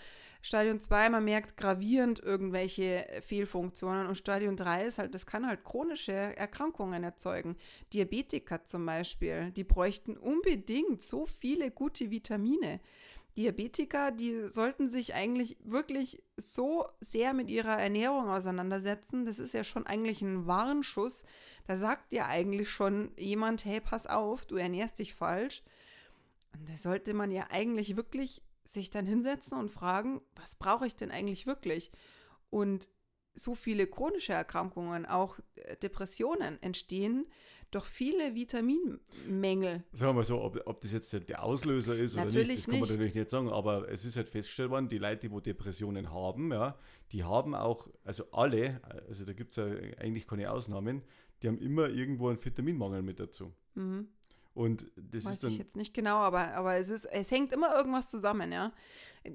Stadion 0.41 0.79
2, 0.79 1.09
man 1.09 1.25
merkt 1.25 1.57
gravierend 1.57 2.19
irgendwelche 2.19 3.05
Fehlfunktionen 3.25 4.07
und 4.07 4.17
Stadion 4.17 4.55
3 4.55 4.83
ist 4.83 4.99
halt, 4.99 5.13
das 5.13 5.25
kann 5.25 5.47
halt 5.47 5.63
chronische 5.63 6.11
Erkrankungen 6.11 7.03
erzeugen. 7.03 7.57
Diabetiker 7.93 8.63
zum 8.63 8.85
Beispiel, 8.85 9.51
die 9.51 9.63
bräuchten 9.63 10.15
unbedingt 10.15 11.01
so 11.01 11.25
viele 11.25 11.71
gute 11.71 12.11
Vitamine. 12.11 12.79
Diabetiker, 13.37 14.11
die 14.11 14.47
sollten 14.47 14.89
sich 14.89 15.13
eigentlich 15.13 15.57
wirklich 15.63 16.23
so 16.37 16.87
sehr 16.99 17.33
mit 17.33 17.49
ihrer 17.49 17.77
Ernährung 17.77 18.29
auseinandersetzen. 18.29 19.25
Das 19.25 19.37
ist 19.37 19.53
ja 19.53 19.63
schon 19.63 19.85
eigentlich 19.85 20.21
ein 20.21 20.47
Warnschuss. 20.47 21.23
Da 21.67 21.77
sagt 21.77 22.13
ja 22.13 22.25
eigentlich 22.25 22.69
schon 22.69 23.11
jemand, 23.17 23.63
hey, 23.63 23.79
pass 23.79 24.07
auf, 24.07 24.45
du 24.45 24.55
ernährst 24.55 24.97
dich 24.97 25.13
falsch. 25.13 25.61
Und 26.57 26.67
da 26.67 26.77
sollte 26.77 27.13
man 27.13 27.31
ja 27.31 27.45
eigentlich 27.51 27.95
wirklich 27.95 28.41
sich 28.65 28.89
dann 28.89 29.05
hinsetzen 29.05 29.57
und 29.57 29.71
fragen, 29.71 30.21
was 30.35 30.55
brauche 30.55 30.87
ich 30.87 30.95
denn 30.95 31.11
eigentlich 31.11 31.45
wirklich? 31.45 31.91
Und 32.49 32.89
so 33.35 33.53
viele 33.53 33.85
chronische 33.85 34.33
Erkrankungen, 34.33 35.05
auch 35.05 35.37
äh, 35.55 35.77
Depressionen 35.77 36.61
entstehen 36.63 37.27
doch 37.71 37.85
viele 37.85 38.33
Vitaminmängel. 38.35 39.83
Sagen 39.91 40.09
wir 40.09 40.13
mal 40.13 40.23
so, 40.23 40.41
ob, 40.41 40.61
ob 40.65 40.81
das 40.81 40.91
jetzt 40.93 41.11
der 41.13 41.43
Auslöser 41.43 41.95
ist 41.95 42.15
natürlich 42.15 42.35
oder 42.35 42.47
nicht, 42.47 42.57
das 42.59 42.65
kann 42.65 42.79
man 42.79 42.89
natürlich 42.89 43.15
nicht 43.15 43.29
sagen, 43.29 43.49
aber 43.49 43.89
es 43.89 44.05
ist 44.05 44.15
halt 44.15 44.29
festgestellt 44.29 44.69
worden, 44.69 44.89
die 44.89 44.97
Leute, 44.97 45.29
die 45.29 45.41
Depressionen 45.41 46.11
haben, 46.11 46.51
ja, 46.51 46.77
die 47.11 47.23
haben 47.23 47.55
auch, 47.55 47.89
also 48.03 48.23
alle, 48.31 48.81
also 49.07 49.25
da 49.25 49.33
gibt 49.33 49.51
es 49.51 49.57
ja 49.57 49.65
eigentlich 49.99 50.27
keine 50.27 50.51
Ausnahmen, 50.51 51.03
die 51.41 51.47
haben 51.47 51.59
immer 51.59 51.89
irgendwo 51.89 52.29
einen 52.29 52.43
Vitaminmangel 52.43 53.01
mit 53.01 53.19
dazu. 53.19 53.53
Mhm. 53.75 54.07
Und 54.57 54.85
das 54.95 55.25
Weiß 55.25 55.33
ist 55.35 55.43
dann, 55.43 55.51
ich 55.51 55.57
jetzt 55.59 55.75
nicht 55.75 55.93
genau, 55.93 56.17
aber, 56.17 56.53
aber 56.55 56.75
es, 56.77 56.89
ist, 56.89 57.05
es 57.05 57.29
hängt 57.29 57.53
immer 57.53 57.75
irgendwas 57.75 58.09
zusammen, 58.09 58.51
ja 58.51 58.71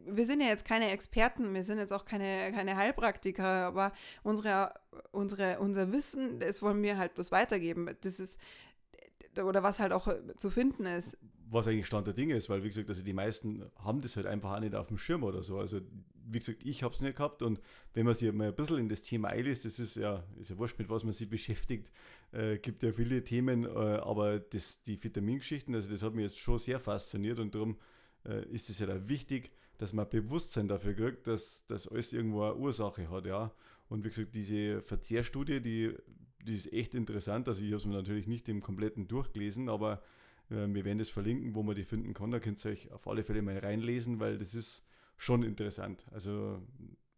wir 0.07 0.27
sind 0.27 0.41
ja 0.41 0.49
jetzt 0.49 0.65
keine 0.65 0.91
Experten, 0.91 1.55
wir 1.55 1.65
sind 1.65 1.79
jetzt 1.79 1.93
auch 1.93 2.05
keine, 2.05 2.53
keine 2.53 2.77
Heilpraktiker, 2.77 3.67
aber 3.67 3.93
unsere, 4.23 4.73
unsere, 5.11 5.59
unser 5.59 5.93
Wissen, 5.93 6.41
das 6.41 6.63
wollen 6.63 6.83
wir 6.83 6.99
halt 6.99 7.15
bloß 7.15 7.33
weitergeben. 7.33 7.91
Das 8.01 8.21
ist, 8.21 8.39
oder 9.43 9.63
was 9.63 9.81
halt 9.81 9.93
auch 9.93 10.09
zu 10.37 10.51
finden 10.51 10.87
ist. 10.87 11.17
Was 11.49 11.67
eigentlich 11.67 11.87
Stand 11.87 12.07
der 12.07 12.15
Dinge 12.15 12.35
ist, 12.35 12.49
weil 12.49 12.63
wie 12.63 12.69
gesagt, 12.69 12.89
also 12.89 13.03
die 13.03 13.13
meisten 13.13 13.71
haben 13.77 14.01
das 14.01 14.17
halt 14.17 14.27
einfach 14.27 14.53
auch 14.57 14.61
nicht 14.61 14.75
auf 14.75 14.89
dem 14.89 14.99
Schirm 14.99 15.23
oder 15.23 15.43
so. 15.43 15.59
Also 15.59 15.81
wie 16.33 16.39
gesagt, 16.39 16.65
ich 16.65 16.83
habe 16.83 16.95
es 16.95 17.01
nicht 17.01 17.17
gehabt 17.17 17.43
und 17.43 17.61
wenn 17.95 18.05
man 18.05 18.15
sich 18.15 18.33
mal 18.33 18.49
ein 18.49 18.55
bisschen 18.55 18.79
in 18.79 18.89
das 18.89 19.03
Thema 19.03 19.29
einlässt, 19.29 19.65
das 19.65 19.79
ist 19.79 19.97
ja, 19.97 20.25
ist 20.41 20.51
ja 20.51 20.59
wurscht, 20.59 20.79
mit 20.79 20.89
was 20.89 21.05
man 21.05 21.13
sich 21.13 21.29
beschäftigt, 21.29 21.91
äh, 22.33 22.59
gibt 22.59 22.83
ja 22.83 22.93
viele 22.93 23.23
Themen, 23.25 23.65
äh, 23.65 23.69
aber 23.69 24.39
das, 24.39 24.83
die 24.83 25.03
Vitamingeschichten, 25.03 25.75
also 25.75 25.91
das 25.91 26.03
hat 26.03 26.15
mich 26.15 26.25
jetzt 26.25 26.39
schon 26.39 26.59
sehr 26.59 26.81
fasziniert 26.81 27.39
und 27.39 27.55
darum 27.55 27.77
äh, 28.25 28.45
ist 28.49 28.71
es 28.71 28.79
ja 28.79 28.87
da 28.87 29.09
wichtig, 29.09 29.53
dass 29.79 29.93
man 29.93 30.09
Bewusstsein 30.09 30.69
dafür 30.69 30.95
kriegt, 30.95 31.27
dass 31.27 31.67
das 31.67 31.89
alles 31.89 32.13
irgendwo 32.13 32.45
eine 32.45 32.57
Ursache 32.57 33.11
hat, 33.11 33.27
ja. 33.27 33.53
Und 33.89 34.05
wie 34.05 34.09
gesagt, 34.09 34.35
diese 34.35 34.81
Verzehrstudie, 34.81 35.61
die, 35.61 35.95
die 36.47 36.55
ist 36.55 36.73
echt 36.73 36.95
interessant. 36.95 37.49
Also 37.49 37.63
ich 37.63 37.69
habe 37.69 37.77
es 37.77 37.85
mir 37.85 37.95
natürlich 37.95 38.27
nicht 38.27 38.49
im 38.49 38.63
kompletten 38.63 39.09
durchgelesen, 39.09 39.69
aber 39.69 40.03
äh, 40.51 40.67
wir 40.69 40.85
werden 40.85 40.99
das 40.99 41.11
verlinken, 41.11 41.55
wo 41.55 41.63
man 41.63 41.75
die 41.75 41.85
finden 41.85 42.15
kann. 42.15 42.31
Da 42.31 42.41
könnt 42.41 42.65
ihr 42.65 42.71
euch 42.71 42.93
auf 42.93 43.07
alle 43.07 43.25
Fälle 43.25 43.43
mal 43.43 43.59
reinlesen, 43.59 44.21
weil 44.21 44.39
das 44.39 44.55
ist 44.55 44.87
schon 45.17 45.43
interessant. 45.43 46.05
Also 46.11 46.61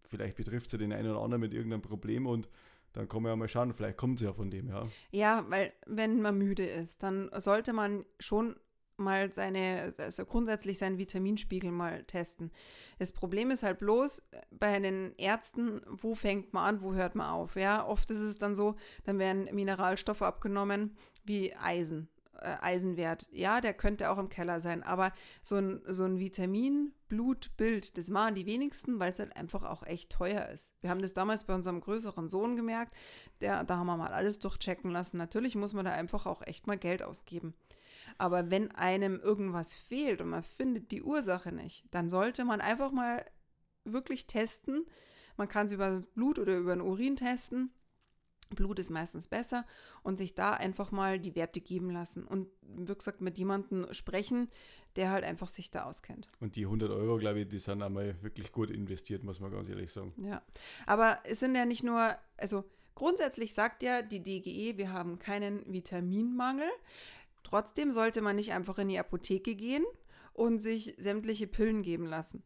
vielleicht 0.03 0.37
betrifft 0.37 0.73
ja 0.73 0.79
den 0.79 0.93
einen 0.93 1.11
oder 1.11 1.21
anderen 1.21 1.41
mit 1.41 1.55
irgendeinem 1.55 1.83
Problem 1.83 2.27
und 2.27 2.49
dann 2.93 3.09
kann 3.09 3.23
man 3.23 3.31
ja 3.31 3.37
mal 3.37 3.49
schauen, 3.49 3.73
vielleicht 3.73 3.97
kommt 3.97 4.21
es 4.21 4.25
ja 4.25 4.33
von 4.33 4.51
dem, 4.51 4.69
ja. 4.69 4.85
Ja, 5.11 5.45
weil 5.49 5.73
wenn 5.87 6.23
man 6.23 6.39
müde 6.39 6.65
ist, 6.65 7.03
dann 7.03 7.29
sollte 7.41 7.73
man 7.73 8.05
schon 8.21 8.55
mal 8.97 9.31
seine, 9.33 9.95
also 9.99 10.25
grundsätzlich 10.25 10.79
seinen 10.79 10.99
Vitaminspiegel 10.99 11.71
mal 11.73 12.05
testen. 12.05 12.53
Das 12.99 13.13
Problem 13.13 13.51
ist 13.51 13.65
halt 13.65 13.79
bloß 13.81 14.23
bei 14.53 14.79
den 14.79 15.13
Ärzten, 15.19 15.81
wo 15.87 16.15
fängt 16.15 16.53
man 16.53 16.77
an, 16.77 16.83
wo 16.83 16.95
hört 16.95 17.17
man 17.17 17.29
auf. 17.29 17.57
Ja, 17.57 17.85
oft 17.85 18.11
ist 18.11 18.21
es 18.21 18.39
dann 18.39 18.55
so, 18.55 18.77
dann 19.05 19.19
werden 19.19 19.49
Mineralstoffe 19.53 20.23
abgenommen 20.23 20.97
wie 21.25 21.55
Eisen, 21.57 22.09
Eisenwert. 22.41 23.29
Ja, 23.31 23.61
der 23.61 23.75
könnte 23.75 24.11
auch 24.11 24.19
im 24.19 24.29
Keller 24.29 24.61
sein, 24.61 24.83
aber 24.83 25.13
so 25.43 25.57
ein, 25.57 25.83
so 25.87 26.05
ein 26.05 26.19
Vitamin-Blutbild, 26.19 27.97
das 27.97 28.09
machen 28.09 28.35
die 28.35 28.47
wenigsten, 28.47 28.99
weil 28.99 29.13
es 29.13 29.19
halt 29.19 29.37
einfach 29.37 29.63
auch 29.63 29.83
echt 29.85 30.11
teuer 30.11 30.49
ist. 30.49 30.73
Wir 30.81 30.91
haben 30.91 31.03
das 31.03 31.15
damals 31.15 31.45
bei 31.45 31.55
unserem 31.55 31.81
größeren 31.81 32.29
Sohn 32.29 32.57
gemerkt, 32.57 32.95
der, 33.41 33.65
da 33.65 33.77
haben 33.77 33.87
wir 33.87 33.97
mal 33.97 34.13
alles 34.13 34.39
durchchecken 34.39 34.91
lassen. 34.91 35.17
Natürlich 35.17 35.55
muss 35.55 35.73
man 35.73 35.85
da 35.85 35.93
einfach 35.93 36.27
auch 36.27 36.43
echt 36.43 36.67
mal 36.67 36.79
Geld 36.79 37.03
ausgeben. 37.03 37.55
Aber 38.19 38.51
wenn 38.51 38.71
einem 38.73 39.21
irgendwas 39.21 39.75
fehlt 39.75 40.21
und 40.21 40.29
man 40.29 40.43
findet 40.43 40.91
die 40.91 41.03
Ursache 41.03 41.53
nicht, 41.53 41.85
dann 41.91 42.11
sollte 42.11 42.45
man 42.45 42.61
einfach 42.61 42.93
mal 42.93 43.25
wirklich 43.85 44.27
testen. 44.27 44.87
Man 45.37 45.49
kann 45.49 45.67
es 45.67 45.73
über 45.73 46.03
Blut 46.15 46.39
oder 46.39 46.57
über 46.57 46.75
den 46.75 46.81
Urin 46.81 47.17
testen. 47.17 47.73
Blut 48.51 48.79
ist 48.79 48.91
meistens 48.91 49.29
besser 49.29 49.67
und 50.03 50.19
sich 50.19 50.35
da 50.35 50.53
einfach 50.53 50.91
mal 50.91 51.19
die 51.19 51.35
Werte 51.35 51.61
geben 51.61 51.91
lassen 51.91 52.25
und 52.25 52.49
wie 52.63 52.95
gesagt 52.95 53.21
mit 53.21 53.39
jemandem 53.39 53.93
sprechen, 53.93 54.49
der 54.97 55.11
halt 55.11 55.25
einfach 55.25 55.49
sich 55.49 55.71
da 55.71 55.85
auskennt. 55.85 56.29
Und 56.41 56.57
die 56.57 56.65
100 56.65 56.91
Euro, 56.91 57.19
glaube 57.19 57.41
ich, 57.41 57.49
die 57.49 57.59
sind 57.59 57.83
einmal 57.83 58.23
wirklich 58.23 58.53
gut 58.53 58.71
investiert, 58.71 59.25
muss 59.25 59.41
man 59.41 59.51
ganz 59.51 59.69
ehrlich 59.69 59.93
sagen. 59.93 60.13
Ja, 60.17 60.43
aber 60.87 61.19
es 61.25 61.41
sind 61.41 61.55
ja 61.55 61.65
nicht 61.65 61.83
nur, 61.83 62.11
also 62.37 62.65
grundsätzlich 62.95 63.55
sagt 63.55 63.83
ja 63.83 64.03
die 64.03 64.23
DGE, 64.23 64.79
wir 64.79 64.93
haben 64.93 65.19
keinen 65.19 65.65
Vitaminmangel. 65.73 66.69
Trotzdem 67.43 67.91
sollte 67.91 68.23
man 68.23 68.37
nicht 68.37 68.53
einfach 68.53 68.79
in 68.79 68.89
die 68.89 68.99
Apotheke 68.99 69.55
gehen 69.55 69.85
und 70.33 70.61
sich 70.61 70.95
sämtliche 70.97 71.47
Pillen 71.47 71.83
geben 71.83 72.07
lassen, 72.07 72.43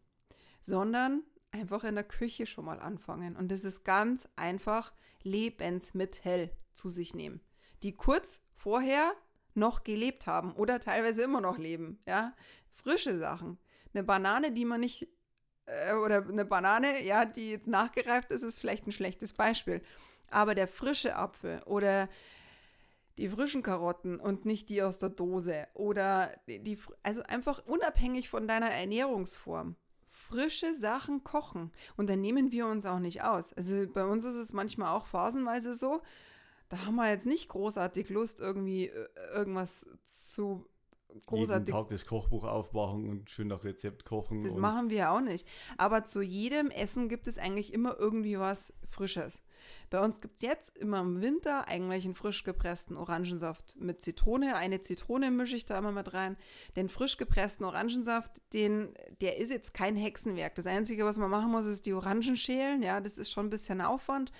sondern 0.61 1.23
einfach 1.51 1.85
in 1.85 1.95
der 1.95 2.05
Küche 2.05 2.47
schon 2.47 2.65
mal 2.65 2.81
anfangen. 2.81 3.37
Und 3.37 3.51
das 3.51 3.65
ist 3.65 3.85
ganz 3.85 4.29
einfach 4.37 4.93
Lebensmittel 5.23 6.51
zu 6.75 6.91
sich 6.91 7.15
nehmen, 7.15 7.41
die 7.83 7.93
kurz 7.93 8.41
vorher 8.55 9.13
noch 9.55 9.85
gelebt 9.85 10.27
haben 10.27 10.53
oder 10.53 10.81
teilweise 10.81 11.23
immer 11.23 11.41
noch 11.41 11.59
leben. 11.59 12.01
Ja, 12.07 12.35
frische 12.71 13.19
Sachen. 13.19 13.59
Eine 13.93 14.05
Banane, 14.05 14.53
die 14.53 14.65
man 14.65 14.81
nicht 14.81 15.09
äh, 15.67 15.95
oder 15.95 16.27
eine 16.27 16.45
Banane, 16.45 17.03
ja, 17.05 17.25
die 17.25 17.51
jetzt 17.51 17.69
nachgereift 17.69 18.31
ist, 18.31 18.43
ist 18.43 18.61
vielleicht 18.61 18.87
ein 18.87 18.93
schlechtes 18.93 19.33
Beispiel. 19.33 19.83
Aber 20.31 20.55
der 20.55 20.69
frische 20.69 21.17
Apfel 21.17 21.63
oder 21.65 22.09
die 23.17 23.29
frischen 23.29 23.63
Karotten 23.63 24.21
und 24.21 24.45
nicht 24.45 24.69
die 24.69 24.83
aus 24.83 24.99
der 24.99 25.09
Dose. 25.09 25.67
Oder 25.75 26.31
die, 26.47 26.79
also 27.03 27.23
einfach 27.25 27.65
unabhängig 27.67 28.29
von 28.29 28.47
deiner 28.47 28.71
Ernährungsform. 28.71 29.77
Frische 30.29 30.75
Sachen 30.75 31.25
kochen. 31.25 31.73
Und 31.97 32.11
dann 32.11 32.21
nehmen 32.21 32.53
wir 32.53 32.67
uns 32.67 32.85
auch 32.87 32.99
nicht 32.99 33.23
aus. 33.23 33.53
Also 33.55 33.87
bei 33.93 34.05
uns 34.05 34.25
ist 34.25 34.37
es 34.37 34.53
manchmal 34.53 34.95
auch 34.95 35.07
phasenweise 35.07 35.75
so, 35.75 36.03
da 36.69 36.85
haben 36.85 36.97
wir 36.97 37.09
jetzt 37.09 37.27
nicht 37.27 37.49
großartig 37.49 38.11
Lust, 38.11 38.41
irgendwie 38.41 38.89
äh, 38.89 39.09
irgendwas 39.35 39.87
zu 40.05 40.67
großartig. 41.27 41.69
Jeden 41.69 41.79
Tag 41.79 41.89
das 41.89 42.05
Kochbuch 42.05 42.45
aufmachen 42.45 43.09
und 43.09 43.31
schön 43.31 43.49
nach 43.49 43.65
Rezept 43.65 44.05
kochen. 44.05 44.43
Das 44.43 44.55
machen 44.55 44.91
wir 44.91 45.11
auch 45.11 45.21
nicht. 45.21 45.47
Aber 45.79 46.05
zu 46.05 46.21
jedem 46.21 46.71
Essen 46.71 47.09
gibt 47.09 47.27
es 47.27 47.39
eigentlich 47.39 47.73
immer 47.73 47.99
irgendwie 47.99 48.39
was 48.39 48.73
Frisches. 48.87 49.43
Bei 49.91 50.01
uns 50.01 50.21
gibt 50.21 50.37
es 50.37 50.43
jetzt 50.43 50.79
immer 50.79 51.01
im 51.01 51.21
Winter 51.21 51.69
eigentlich 51.69 52.05
einen 52.05 52.15
frisch 52.15 52.45
gepressten 52.45 52.97
Orangensaft 52.97 53.77
mit 53.81 54.03
Zitrone. 54.03 54.57
Eine 54.57 54.81
Zitrone 54.81 55.31
mische 55.31 55.57
ich 55.57 55.67
da 55.67 55.79
immer 55.79 55.93
mit 55.93 56.13
rein. 56.13 56.37
Den 56.77 56.89
frisch 56.89 57.17
gepressten 57.17 57.65
Orangensaft, 57.65 58.33
den, 58.53 58.95
der 59.21 59.39
ist 59.39 59.51
jetzt 59.51 59.75
kein 59.75 59.97
Hexenwerk. 59.97 60.55
Das 60.55 60.67
Einzige, 60.67 61.05
was 61.05 61.19
man 61.19 61.31
machen 61.31 61.51
muss, 61.51 61.67
ist 61.67 61.87
die 61.87 61.95
Orangen 61.95 62.37
schälen. 62.37 62.83
Ja, 62.83 63.01
das 63.01 63.19
ist 63.19 63.31
schon 63.31 63.47
ein 63.47 63.51
bisschen 63.51 63.81
Aufwand. 63.81 64.33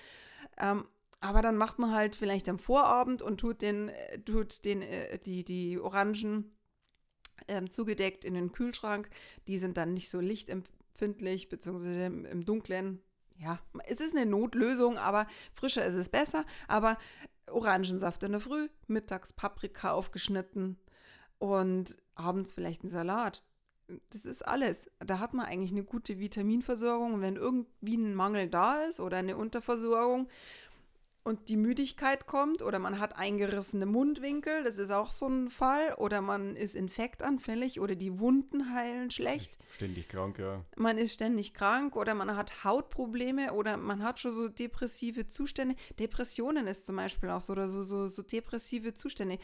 Ähm, 0.57 0.85
aber 1.21 1.41
dann 1.41 1.57
macht 1.57 1.79
man 1.79 1.93
halt 1.93 2.15
vielleicht 2.15 2.47
am 2.47 2.59
Vorabend 2.59 3.21
und 3.21 3.39
tut 3.39 3.61
den, 3.61 3.89
äh, 3.89 4.19
tut 4.19 4.63
den, 4.65 4.81
äh, 4.81 5.19
die, 5.19 5.43
die 5.43 5.79
Orangen 5.79 6.55
ähm, 7.47 7.69
zugedeckt 7.71 8.23
in 8.23 8.33
den 8.33 8.51
Kühlschrank. 8.51 9.09
Die 9.47 9.57
sind 9.57 9.77
dann 9.77 9.93
nicht 9.93 10.09
so 10.09 10.19
lichtempfindlich, 10.19 11.49
beziehungsweise 11.49 12.05
im, 12.05 12.25
im 12.25 12.45
Dunklen 12.45 13.01
ja, 13.39 13.59
es 13.87 14.01
ist 14.01 14.15
eine 14.15 14.25
Notlösung, 14.25 14.97
aber 14.97 15.25
frischer 15.53 15.85
ist 15.85 15.95
es 15.95 16.09
besser. 16.09 16.45
Aber 16.67 16.97
Orangensaft 17.47 18.21
in 18.23 18.33
der 18.33 18.41
Früh, 18.41 18.69
mittags 18.87 19.33
Paprika 19.33 19.91
aufgeschnitten 19.91 20.77
und 21.39 21.95
abends 22.15 22.51
vielleicht 22.51 22.83
ein 22.83 22.89
Salat. 22.89 23.43
Das 24.11 24.25
ist 24.25 24.43
alles. 24.43 24.87
Da 24.99 25.19
hat 25.19 25.33
man 25.33 25.45
eigentlich 25.45 25.71
eine 25.71 25.83
gute 25.83 26.19
Vitaminversorgung. 26.19 27.13
Und 27.15 27.21
wenn 27.21 27.37
irgendwie 27.37 27.97
ein 27.97 28.13
Mangel 28.13 28.47
da 28.47 28.83
ist 28.83 28.99
oder 28.99 29.17
eine 29.17 29.35
Unterversorgung, 29.35 30.27
und 31.29 31.47
die 31.47 31.57
Müdigkeit 31.57 32.25
kommt 32.25 32.63
oder 32.63 32.79
man 32.79 32.99
hat 32.99 33.15
eingerissene 33.15 33.85
Mundwinkel, 33.85 34.63
das 34.63 34.79
ist 34.79 34.89
auch 34.89 35.11
so 35.11 35.27
ein 35.27 35.51
Fall, 35.51 35.93
oder 35.93 36.21
man 36.21 36.55
ist 36.55 36.73
infektanfällig 36.73 37.79
oder 37.79 37.93
die 37.93 38.17
Wunden 38.17 38.73
heilen 38.73 39.11
schlecht. 39.11 39.55
Ständig 39.75 40.09
krank, 40.09 40.39
ja. 40.39 40.65
Man 40.75 40.97
ist 40.97 41.13
ständig 41.13 41.53
krank 41.53 41.95
oder 41.95 42.15
man 42.15 42.35
hat 42.35 42.63
Hautprobleme 42.63 43.53
oder 43.53 43.77
man 43.77 44.01
hat 44.01 44.19
schon 44.19 44.31
so 44.31 44.47
depressive 44.47 45.27
Zustände. 45.27 45.75
Depressionen 45.99 46.65
ist 46.65 46.87
zum 46.87 46.95
Beispiel 46.95 47.29
auch 47.29 47.41
so 47.41 47.53
oder 47.53 47.69
so, 47.69 47.83
so, 47.83 48.07
so 48.07 48.23
depressive 48.23 48.95
Zustände. 48.95 49.37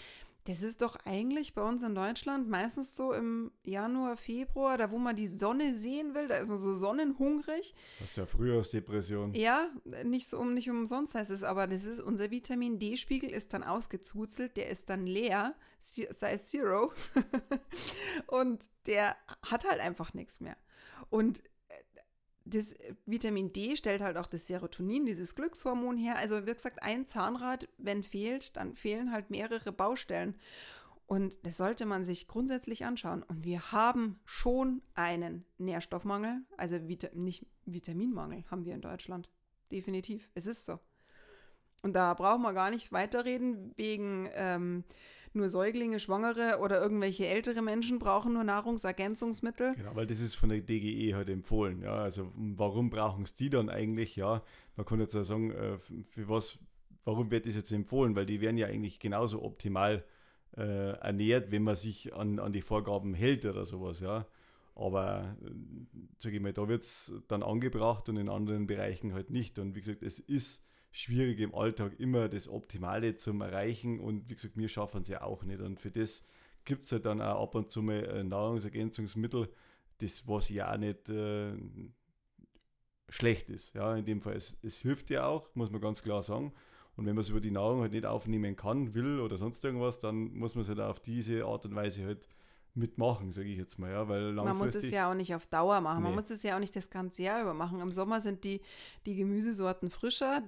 Das 0.45 0.61
ist 0.61 0.83
doch 0.83 0.95
eigentlich 1.05 1.55
bei 1.55 1.63
uns 1.63 1.81
in 1.81 1.95
Deutschland 1.95 2.47
meistens 2.47 2.95
so 2.95 3.13
im 3.13 3.51
Januar, 3.63 4.15
Februar, 4.15 4.77
da 4.77 4.91
wo 4.91 4.99
man 4.99 5.15
die 5.15 5.27
Sonne 5.27 5.73
sehen 5.75 6.13
will, 6.13 6.27
da 6.27 6.35
ist 6.35 6.49
man 6.49 6.59
so 6.59 6.75
sonnenhungrig. 6.75 7.73
Das 7.99 8.11
ist 8.11 8.17
ja 8.17 8.27
Frühjahrsdepression. 8.27 9.33
Ja, 9.33 9.71
nicht 10.03 10.27
so 10.27 10.37
um 10.37 10.53
nicht 10.53 10.69
umsonst 10.69 11.15
heißt 11.15 11.31
es, 11.31 11.41
aber 11.41 11.65
das 11.65 11.85
ist 11.85 11.99
unser 11.99 12.29
Vitamin 12.29 12.77
D-Spiegel 12.77 13.31
ist 13.31 13.53
dann 13.53 13.63
ausgezuzelt, 13.63 14.55
der 14.55 14.69
ist 14.69 14.91
dann 14.91 15.07
leer, 15.07 15.55
sei 15.79 16.37
Zero. 16.37 16.93
und 18.27 18.65
der 18.85 19.15
hat 19.41 19.65
halt 19.65 19.79
einfach 19.79 20.13
nichts 20.13 20.41
mehr. 20.41 20.57
Und 21.09 21.41
das 22.45 22.73
äh, 22.73 22.95
Vitamin 23.05 23.51
D 23.51 23.75
stellt 23.75 24.01
halt 24.01 24.17
auch 24.17 24.27
das 24.27 24.47
Serotonin, 24.47 25.05
dieses 25.05 25.35
Glückshormon 25.35 25.97
her. 25.97 26.17
Also 26.17 26.45
wie 26.45 26.53
gesagt, 26.53 26.81
ein 26.81 27.07
Zahnrad, 27.07 27.67
wenn 27.77 28.03
fehlt, 28.03 28.55
dann 28.55 28.75
fehlen 28.75 29.11
halt 29.11 29.29
mehrere 29.29 29.71
Baustellen. 29.71 30.35
Und 31.07 31.37
das 31.43 31.57
sollte 31.57 31.85
man 31.85 32.03
sich 32.03 32.27
grundsätzlich 32.27 32.85
anschauen. 32.85 33.21
Und 33.23 33.43
wir 33.43 33.71
haben 33.71 34.19
schon 34.25 34.81
einen 34.95 35.45
Nährstoffmangel, 35.57 36.43
also 36.57 36.87
Vita 36.87 37.09
nicht 37.13 37.45
Vitaminmangel 37.65 38.43
haben 38.49 38.65
wir 38.65 38.73
in 38.73 38.81
Deutschland. 38.81 39.29
Definitiv. 39.71 40.29
Es 40.35 40.45
ist 40.45 40.65
so. 40.65 40.79
Und 41.81 41.93
da 41.93 42.13
brauchen 42.13 42.41
wir 42.41 42.53
gar 42.53 42.69
nicht 42.69 42.91
weiterreden 42.91 43.73
wegen 43.75 44.27
ähm, 44.33 44.83
nur 45.35 45.49
Säuglinge, 45.49 45.99
Schwangere 45.99 46.59
oder 46.61 46.81
irgendwelche 46.81 47.27
ältere 47.27 47.61
Menschen 47.61 47.99
brauchen 47.99 48.33
nur 48.33 48.43
Nahrungsergänzungsmittel. 48.43 49.75
Genau, 49.75 49.95
weil 49.95 50.07
das 50.07 50.19
ist 50.19 50.35
von 50.35 50.49
der 50.49 50.61
DGE 50.61 51.15
halt 51.15 51.29
empfohlen. 51.29 51.81
Ja, 51.81 51.93
also 51.93 52.31
warum 52.35 52.89
brauchen 52.89 53.23
es 53.23 53.35
die 53.35 53.49
dann 53.49 53.69
eigentlich? 53.69 54.15
Ja, 54.15 54.43
man 54.75 54.85
kann 54.85 54.99
jetzt 54.99 55.13
sagen, 55.13 55.51
äh, 55.51 55.77
für 55.77 56.29
was, 56.29 56.59
warum 57.03 57.31
wird 57.31 57.45
das 57.45 57.55
jetzt 57.55 57.71
empfohlen? 57.71 58.15
Weil 58.15 58.25
die 58.25 58.41
werden 58.41 58.57
ja 58.57 58.67
eigentlich 58.67 58.99
genauso 58.99 59.43
optimal 59.43 60.03
äh, 60.57 60.91
ernährt, 60.99 61.51
wenn 61.51 61.63
man 61.63 61.75
sich 61.75 62.13
an, 62.13 62.39
an 62.39 62.53
die 62.53 62.61
Vorgaben 62.61 63.13
hält 63.13 63.45
oder 63.45 63.65
sowas, 63.65 63.99
ja. 63.99 64.25
Aber 64.75 65.35
äh, 65.43 65.49
sage 66.17 66.35
ich 66.35 66.41
mal, 66.41 66.53
da 66.53 66.67
wird 66.67 66.81
es 66.81 67.13
dann 67.27 67.43
angebracht 67.43 68.09
und 68.09 68.17
in 68.17 68.29
anderen 68.29 68.67
Bereichen 68.67 69.13
halt 69.13 69.29
nicht. 69.29 69.59
Und 69.59 69.75
wie 69.75 69.79
gesagt, 69.79 70.03
es 70.03 70.19
ist 70.19 70.65
schwierig 70.95 71.41
im 71.41 71.53
Alltag 71.53 71.99
immer 71.99 72.29
das 72.29 72.47
Optimale 72.47 73.15
zu 73.15 73.37
Erreichen 73.41 73.99
und 73.99 74.29
wie 74.29 74.35
gesagt, 74.35 74.55
wir 74.55 74.69
schaffen 74.69 75.01
es 75.01 75.09
ja 75.09 75.23
auch 75.23 75.43
nicht. 75.43 75.59
Und 75.59 75.81
für 75.81 75.91
das 75.91 76.23
gibt 76.63 76.85
es 76.85 76.91
halt 76.93 77.05
dann 77.05 77.21
auch 77.21 77.43
ab 77.43 77.55
und 77.55 77.69
zu 77.69 77.81
mal 77.81 78.23
Nahrungsergänzungsmittel, 78.23 79.49
das 79.97 80.25
was 80.25 80.47
ja 80.47 80.77
nicht 80.77 81.09
äh, 81.09 81.51
schlecht 83.09 83.49
ist. 83.49 83.75
Ja, 83.75 83.93
in 83.97 84.05
dem 84.05 84.21
Fall, 84.21 84.37
es, 84.37 84.57
es 84.63 84.77
hilft 84.77 85.09
ja 85.09 85.27
auch, 85.27 85.53
muss 85.53 85.69
man 85.69 85.81
ganz 85.81 86.01
klar 86.01 86.21
sagen. 86.21 86.53
Und 86.95 87.05
wenn 87.05 87.13
man 87.13 87.23
es 87.23 87.29
über 87.29 87.41
die 87.41 87.51
Nahrung 87.51 87.81
halt 87.81 87.91
nicht 87.91 88.05
aufnehmen 88.05 88.55
kann, 88.55 88.93
will 88.93 89.19
oder 89.19 89.37
sonst 89.37 89.65
irgendwas, 89.65 89.99
dann 89.99 90.33
muss 90.33 90.55
man 90.55 90.61
es 90.61 90.69
halt 90.69 90.79
auf 90.79 91.01
diese 91.01 91.43
Art 91.43 91.65
und 91.65 91.75
Weise 91.75 92.05
halt 92.05 92.29
mitmachen, 92.73 93.33
sage 93.33 93.49
ich 93.49 93.57
jetzt 93.57 93.79
mal, 93.79 93.91
ja, 93.91 94.07
weil 94.07 94.31
Man 94.31 94.57
muss 94.57 94.75
es 94.75 94.91
ja 94.91 95.09
auch 95.09 95.13
nicht 95.13 95.35
auf 95.35 95.47
Dauer 95.47 95.81
machen, 95.81 96.03
nee. 96.03 96.09
man 96.09 96.15
muss 96.15 96.29
es 96.29 96.43
ja 96.43 96.55
auch 96.55 96.59
nicht 96.59 96.75
das 96.75 96.89
ganze 96.89 97.23
Jahr 97.23 97.41
über 97.41 97.53
machen. 97.53 97.81
Im 97.81 97.91
Sommer 97.91 98.21
sind 98.21 98.45
die, 98.45 98.61
die 99.05 99.15
Gemüsesorten 99.15 99.89
frischer, 99.89 100.41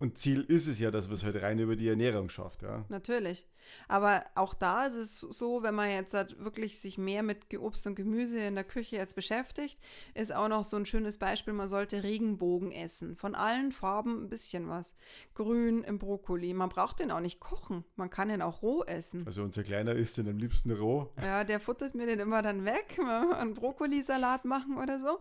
und 0.00 0.16
Ziel 0.16 0.42
ist 0.42 0.68
es 0.68 0.78
ja, 0.78 0.90
dass 0.90 1.06
man 1.08 1.14
es 1.16 1.24
halt 1.24 1.42
rein 1.42 1.58
über 1.58 1.74
die 1.74 1.88
Ernährung 1.88 2.28
schafft, 2.28 2.62
ja. 2.62 2.84
Natürlich. 2.88 3.48
Aber 3.88 4.24
auch 4.34 4.54
da 4.54 4.86
ist 4.86 4.94
es 4.94 5.20
so, 5.20 5.62
wenn 5.62 5.74
man 5.74 5.90
jetzt 5.90 6.14
halt 6.14 6.38
wirklich 6.42 6.78
sich 6.80 6.98
mehr 6.98 7.22
mit 7.22 7.52
Obst 7.58 7.86
und 7.86 7.96
Gemüse 7.96 8.38
in 8.40 8.54
der 8.54 8.64
Küche 8.64 8.96
jetzt 8.96 9.14
beschäftigt, 9.14 9.78
ist 10.14 10.34
auch 10.34 10.48
noch 10.48 10.64
so 10.64 10.76
ein 10.76 10.86
schönes 10.86 11.18
Beispiel, 11.18 11.52
man 11.52 11.68
sollte 11.68 12.02
Regenbogen 12.02 12.70
essen. 12.70 13.16
Von 13.16 13.34
allen 13.34 13.72
Farben 13.72 14.22
ein 14.22 14.28
bisschen 14.28 14.68
was. 14.68 14.94
Grün 15.34 15.82
im 15.82 15.98
Brokkoli. 15.98 16.54
Man 16.54 16.68
braucht 16.68 17.00
den 17.00 17.10
auch 17.10 17.20
nicht 17.20 17.40
kochen. 17.40 17.84
Man 17.96 18.08
kann 18.08 18.28
den 18.28 18.40
auch 18.40 18.62
roh 18.62 18.84
essen. 18.84 19.26
Also 19.26 19.42
unser 19.42 19.64
Kleiner 19.64 19.94
isst 19.94 20.16
den 20.16 20.28
am 20.28 20.38
liebsten 20.38 20.70
roh. 20.70 21.12
Ja, 21.20 21.44
der 21.44 21.60
futtert 21.60 21.94
mir 21.94 22.06
den 22.06 22.20
immer 22.20 22.40
dann 22.42 22.64
weg, 22.64 22.98
einen 23.38 23.54
Brokkolisalat 23.54 24.44
machen 24.44 24.78
oder 24.78 25.00
so 25.00 25.18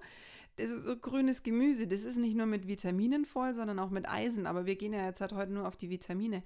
das 0.57 0.71
ist 0.71 0.85
so 0.85 0.97
grünes 0.97 1.43
Gemüse, 1.43 1.87
das 1.87 2.03
ist 2.03 2.17
nicht 2.17 2.35
nur 2.35 2.47
mit 2.47 2.67
Vitaminen 2.67 3.25
voll, 3.25 3.53
sondern 3.53 3.79
auch 3.79 3.91
mit 3.91 4.09
Eisen. 4.09 4.47
Aber 4.47 4.65
wir 4.65 4.75
gehen 4.75 4.93
ja 4.93 5.05
jetzt 5.05 5.21
halt 5.21 5.33
heute 5.33 5.53
nur 5.53 5.67
auf 5.67 5.77
die 5.77 5.89
Vitamine. 5.89 6.43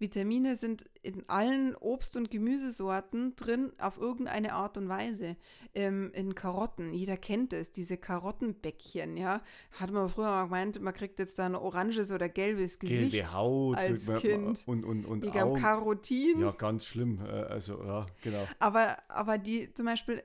Vitamine 0.00 0.56
sind 0.56 0.84
in 1.02 1.28
allen 1.28 1.76
Obst- 1.76 2.16
und 2.16 2.30
Gemüsesorten 2.30 3.36
drin 3.36 3.70
auf 3.78 3.98
irgendeine 3.98 4.54
Art 4.54 4.78
und 4.78 4.88
Weise. 4.88 5.36
Ähm, 5.74 6.10
in 6.14 6.34
Karotten, 6.34 6.94
jeder 6.94 7.18
kennt 7.18 7.52
es, 7.52 7.70
diese 7.70 7.98
Karottenbäckchen, 7.98 9.18
ja. 9.18 9.42
Hat 9.72 9.92
man 9.92 10.08
früher 10.08 10.24
mal 10.24 10.44
gemeint, 10.44 10.80
man 10.80 10.94
kriegt 10.94 11.18
jetzt 11.18 11.38
da 11.38 11.44
ein 11.44 11.54
oranges 11.54 12.10
oder 12.10 12.30
gelbes 12.30 12.78
Gesicht 12.78 13.12
Gelbe 13.12 13.32
Haut 13.34 13.76
als 13.76 14.08
man, 14.08 14.18
Kind. 14.18 14.62
Und, 14.66 14.84
und, 14.84 15.04
und 15.04 15.22
Wegen 15.22 15.38
Augen. 15.38 15.60
Karotin. 15.60 16.40
Ja, 16.40 16.52
ganz 16.52 16.86
schlimm. 16.86 17.20
Äh, 17.22 17.28
also, 17.28 17.84
ja, 17.84 18.06
genau. 18.22 18.48
Aber, 18.58 18.96
aber 19.08 19.36
die 19.36 19.72
zum 19.74 19.84
Beispiel 19.84 20.22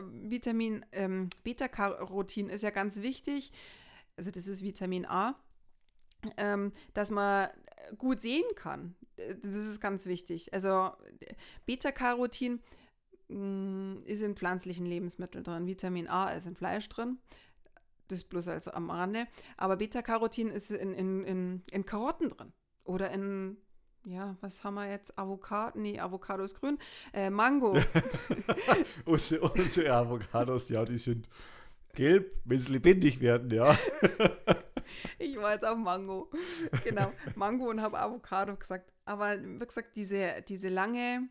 Vitamin 0.00 0.84
ähm, 0.92 1.28
Beta-Carotin 1.42 2.48
ist 2.48 2.62
ja 2.62 2.70
ganz 2.70 3.02
wichtig. 3.02 3.52
Also 4.16 4.30
das 4.30 4.46
ist 4.46 4.62
Vitamin 4.62 5.06
A, 5.06 5.34
ähm, 6.36 6.72
dass 6.94 7.10
man 7.10 7.48
gut 7.98 8.20
sehen 8.20 8.46
kann. 8.54 8.94
Das 9.42 9.54
ist 9.54 9.80
ganz 9.80 10.06
wichtig. 10.06 10.52
Also 10.54 10.92
Beta-Carotin 11.66 12.60
mm, 13.28 14.02
ist 14.04 14.22
in 14.22 14.36
pflanzlichen 14.36 14.86
Lebensmitteln 14.86 15.44
drin. 15.44 15.66
Vitamin 15.66 16.08
A 16.08 16.30
ist 16.30 16.46
in 16.46 16.56
Fleisch 16.56 16.88
drin. 16.88 17.18
Das 18.08 18.24
bloß 18.24 18.48
also 18.48 18.70
am 18.72 18.90
Rande. 18.90 19.26
Aber 19.56 19.76
Beta-Carotin 19.76 20.48
ist 20.48 20.70
in, 20.70 20.94
in, 20.94 21.24
in, 21.24 21.62
in 21.70 21.86
Karotten 21.86 22.30
drin. 22.30 22.52
Oder 22.84 23.10
in 23.10 23.56
ja, 24.06 24.36
was 24.40 24.62
haben 24.62 24.74
wir 24.74 24.88
jetzt? 24.88 25.18
Avocado? 25.18 25.78
Nee, 25.78 25.98
Avocado 25.98 26.44
ist 26.44 26.58
grün. 26.58 26.78
Äh, 27.12 27.28
Mango. 27.28 27.76
unsere, 29.04 29.50
unsere 29.50 29.92
Avocados, 29.92 30.68
ja, 30.68 30.84
die 30.84 30.98
sind 30.98 31.28
gelb, 31.92 32.40
wenn 32.44 32.60
sie 32.60 32.72
lebendig 32.72 33.20
werden, 33.20 33.50
ja. 33.50 33.76
ich 35.18 35.36
war 35.38 35.52
jetzt 35.52 35.64
auf 35.64 35.76
Mango. 35.76 36.30
Genau, 36.84 37.12
Mango 37.34 37.68
und 37.68 37.80
habe 37.80 37.98
Avocado 37.98 38.54
gesagt. 38.56 38.92
Aber 39.04 39.42
wie 39.42 39.66
gesagt, 39.66 39.96
diese, 39.96 40.42
diese 40.48 40.68
lange 40.68 41.28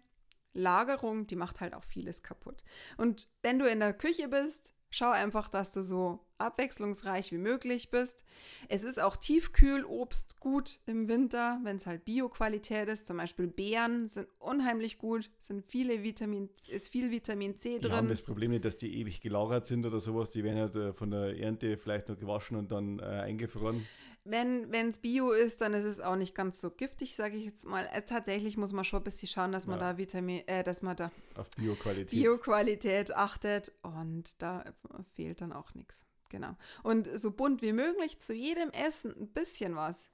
Lagerung, 0.54 1.28
die 1.28 1.38
macht 1.38 1.62
halt 1.62 1.74
auch 1.74 1.84
vieles 1.84 2.24
kaputt. 2.24 2.62
Und 2.98 3.30
wenn 3.42 3.58
du 3.58 3.66
in 3.66 3.80
der 3.80 3.94
Küche 3.94 4.28
bist, 4.28 4.74
Schau 4.98 5.12
einfach, 5.12 5.50
dass 5.50 5.74
du 5.74 5.84
so 5.84 6.22
abwechslungsreich 6.38 7.34
wie 7.34 7.38
möglich 7.38 7.92
bist. 7.92 8.24
Es 8.70 8.86
ist 8.86 8.98
auch 8.98 9.18
Tiefkühlobst 9.18 10.40
gut 10.40 10.80
im 10.86 11.10
Winter, 11.10 11.60
wenn 11.64 11.76
es 11.76 11.86
halt 11.86 12.06
Bio-Qualität 12.06 12.88
ist. 12.88 13.06
Zum 13.06 13.18
Beispiel 13.18 13.48
Beeren 13.48 14.08
sind 14.08 14.30
unheimlich 14.40 14.98
gut, 14.98 15.30
sind 15.38 15.66
viele 15.66 16.02
Vitamin, 16.02 16.50
ist 16.70 16.88
viel 16.88 17.12
Vitamin 17.12 17.58
C 17.58 17.78
drin. 17.78 17.92
Die 17.92 17.98
haben 17.98 18.08
das 18.08 18.22
Problem 18.22 18.52
nicht, 18.52 18.64
dass 18.64 18.78
die 18.78 18.98
ewig 19.02 19.20
gelagert 19.20 19.66
sind 19.66 19.86
oder 19.86 20.00
sowas. 20.00 20.30
Die 20.30 20.46
werden 20.46 20.60
halt 20.60 20.76
äh, 20.78 20.94
von 20.94 21.12
der 21.12 21.38
Ernte 21.42 21.78
vielleicht 21.78 22.08
noch 22.08 22.18
gewaschen 22.18 22.56
und 22.56 22.72
dann 22.72 23.00
äh, 23.00 23.04
eingefroren 23.04 23.86
wenn 24.26 24.90
es 24.90 24.98
Bio 24.98 25.32
ist, 25.32 25.62
dann 25.62 25.74
ist 25.74 25.86
es 25.86 26.00
auch 26.00 26.16
nicht 26.16 26.34
ganz 26.34 26.60
so 26.60 26.72
giftig, 26.72 27.16
sage 27.16 27.38
ich 27.38 27.46
jetzt 27.46 27.66
mal. 27.68 27.88
Äh, 27.94 28.02
tatsächlich 28.02 28.58
muss 28.58 28.74
man 28.74 28.84
schon 28.84 29.02
ein 29.02 29.04
bisschen 29.04 29.28
schauen, 29.28 29.52
dass 29.52 29.68
man 29.68 29.80
ja. 29.80 29.92
da 29.92 29.98
Vitamin, 29.98 30.46
äh, 30.48 30.64
dass 30.64 30.82
man 30.82 30.96
da 30.96 31.12
auf 31.36 31.50
Bioqualität. 31.52 32.10
Bioqualität 32.10 33.16
achtet 33.16 33.72
und 33.84 34.42
da 34.42 34.66
fehlt 35.14 35.42
dann 35.42 35.54
auch 35.54 35.74
nichts. 35.76 36.06
Genau. 36.30 36.58
Und 36.84 37.08
so 37.08 37.32
bunt 37.32 37.62
wie 37.62 37.72
möglich 37.72 38.20
zu 38.20 38.34
jedem 38.34 38.70
Essen 38.72 39.16
ein 39.16 39.28
bisschen 39.28 39.76
was. 39.76 40.10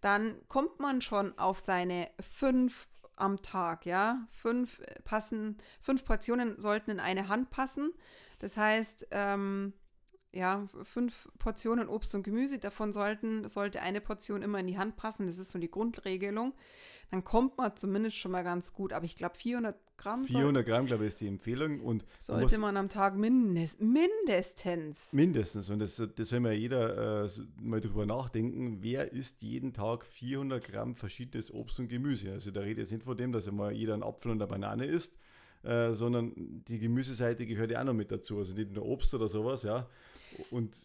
Dann 0.00 0.36
kommt 0.48 0.80
man 0.80 1.00
schon 1.00 1.38
auf 1.38 1.60
seine 1.60 2.10
fünf 2.20 2.88
am 3.16 3.40
Tag, 3.40 3.86
ja. 3.86 4.26
Fünf 4.42 4.80
äh, 4.80 5.00
passen, 5.02 5.58
fünf 5.80 6.04
Portionen 6.04 6.60
sollten 6.60 6.90
in 6.90 7.00
eine 7.00 7.28
Hand 7.28 7.50
passen. 7.50 7.92
Das 8.40 8.56
heißt, 8.56 9.06
ähm, 9.12 9.72
ja, 10.34 10.66
fünf 10.82 11.28
Portionen 11.38 11.88
Obst 11.88 12.14
und 12.14 12.24
Gemüse, 12.24 12.58
davon 12.58 12.92
sollten, 12.92 13.48
sollte 13.48 13.80
eine 13.80 14.00
Portion 14.00 14.42
immer 14.42 14.58
in 14.58 14.66
die 14.66 14.78
Hand 14.78 14.96
passen, 14.96 15.26
das 15.26 15.38
ist 15.38 15.50
so 15.50 15.58
die 15.58 15.70
Grundregelung. 15.70 16.54
Dann 17.10 17.22
kommt 17.22 17.58
man 17.58 17.76
zumindest 17.76 18.16
schon 18.16 18.32
mal 18.32 18.42
ganz 18.42 18.72
gut, 18.72 18.92
aber 18.92 19.04
ich 19.04 19.14
glaube 19.14 19.36
400 19.36 19.76
Gramm. 19.96 20.26
400 20.26 20.66
Gramm, 20.66 20.86
glaube 20.86 21.04
ich, 21.04 21.08
ist 21.08 21.20
die 21.20 21.28
Empfehlung. 21.28 21.80
Und 21.80 22.04
sollte 22.18 22.58
man 22.58 22.76
am 22.76 22.88
Tag 22.88 23.14
mindest, 23.16 23.80
mindestens. 23.80 25.12
Mindestens, 25.12 25.70
und 25.70 25.78
das, 25.78 26.02
das 26.16 26.28
soll 26.28 26.40
mal 26.40 26.54
jeder 26.54 27.24
äh, 27.24 27.28
mal 27.60 27.80
drüber 27.80 28.06
nachdenken, 28.06 28.78
wer 28.80 29.12
isst 29.12 29.42
jeden 29.42 29.72
Tag 29.72 30.04
400 30.04 30.64
Gramm 30.64 30.96
verschiedenes 30.96 31.52
Obst 31.52 31.78
und 31.78 31.88
Gemüse? 31.88 32.32
Also 32.32 32.50
da 32.50 32.60
redet 32.60 32.78
jetzt 32.78 32.92
nicht 32.92 33.04
von 33.04 33.16
dem, 33.16 33.30
dass 33.30 33.46
immer 33.46 33.70
jeder 33.70 33.94
einen 33.94 34.02
Apfel 34.02 34.32
und 34.32 34.42
eine 34.42 34.48
Banane 34.48 34.86
isst, 34.86 35.16
äh, 35.62 35.92
sondern 35.92 36.32
die 36.36 36.80
Gemüseseite 36.80 37.46
gehört 37.46 37.70
ja 37.70 37.80
auch 37.80 37.84
noch 37.84 37.94
mit 37.94 38.10
dazu, 38.10 38.38
also 38.38 38.54
nicht 38.54 38.72
nur 38.72 38.84
Obst 38.86 39.14
oder 39.14 39.28
sowas, 39.28 39.62
ja. 39.62 39.88
Und, 40.50 40.76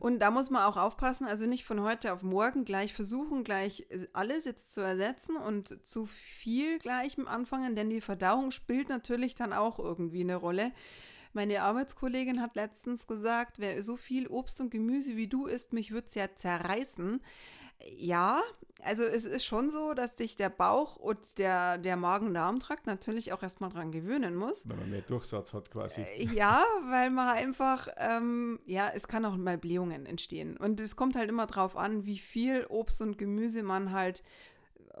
und 0.00 0.18
da 0.20 0.30
muss 0.30 0.50
man 0.50 0.62
auch 0.62 0.76
aufpassen, 0.76 1.26
also 1.26 1.46
nicht 1.46 1.64
von 1.64 1.82
heute 1.82 2.12
auf 2.12 2.22
morgen 2.22 2.64
gleich 2.64 2.94
versuchen, 2.94 3.44
gleich 3.44 3.86
alles 4.12 4.44
jetzt 4.44 4.72
zu 4.72 4.80
ersetzen 4.80 5.36
und 5.36 5.86
zu 5.86 6.06
viel 6.06 6.78
gleich 6.78 7.16
anfangen, 7.26 7.76
denn 7.76 7.90
die 7.90 8.00
Verdauung 8.00 8.50
spielt 8.50 8.88
natürlich 8.88 9.34
dann 9.34 9.52
auch 9.52 9.78
irgendwie 9.78 10.22
eine 10.22 10.36
Rolle. 10.36 10.72
Meine 11.34 11.62
Arbeitskollegin 11.62 12.42
hat 12.42 12.56
letztens 12.56 13.06
gesagt, 13.06 13.58
wer 13.58 13.82
so 13.82 13.96
viel 13.96 14.26
Obst 14.28 14.60
und 14.60 14.70
Gemüse 14.70 15.16
wie 15.16 15.28
du 15.28 15.46
isst, 15.46 15.72
mich 15.72 15.90
würde 15.90 16.06
es 16.06 16.14
ja 16.14 16.26
zerreißen. 16.34 17.22
Ja, 17.96 18.40
also 18.82 19.04
es 19.04 19.24
ist 19.24 19.44
schon 19.44 19.70
so, 19.70 19.94
dass 19.94 20.16
dich 20.16 20.36
der 20.36 20.50
Bauch 20.50 20.96
und 20.96 21.38
der, 21.38 21.78
der 21.78 21.96
Magen-Darm-Trakt 21.96 22.86
natürlich 22.86 23.32
auch 23.32 23.42
erstmal 23.42 23.70
dran 23.70 23.92
gewöhnen 23.92 24.34
muss. 24.34 24.68
Wenn 24.68 24.78
man 24.78 24.90
mehr 24.90 25.02
Durchsatz 25.02 25.54
hat 25.54 25.70
quasi. 25.70 26.00
Äh, 26.00 26.24
ja, 26.34 26.64
weil 26.88 27.10
man 27.10 27.28
einfach, 27.28 27.88
ähm, 27.98 28.58
ja, 28.66 28.90
es 28.94 29.06
kann 29.06 29.24
auch 29.24 29.36
mal 29.36 29.56
Blähungen 29.56 30.04
entstehen. 30.06 30.56
Und 30.56 30.80
es 30.80 30.96
kommt 30.96 31.14
halt 31.14 31.28
immer 31.28 31.46
drauf 31.46 31.76
an, 31.76 32.06
wie 32.06 32.18
viel 32.18 32.66
Obst 32.68 33.00
und 33.00 33.18
Gemüse 33.18 33.62
man 33.62 33.92
halt 33.92 34.22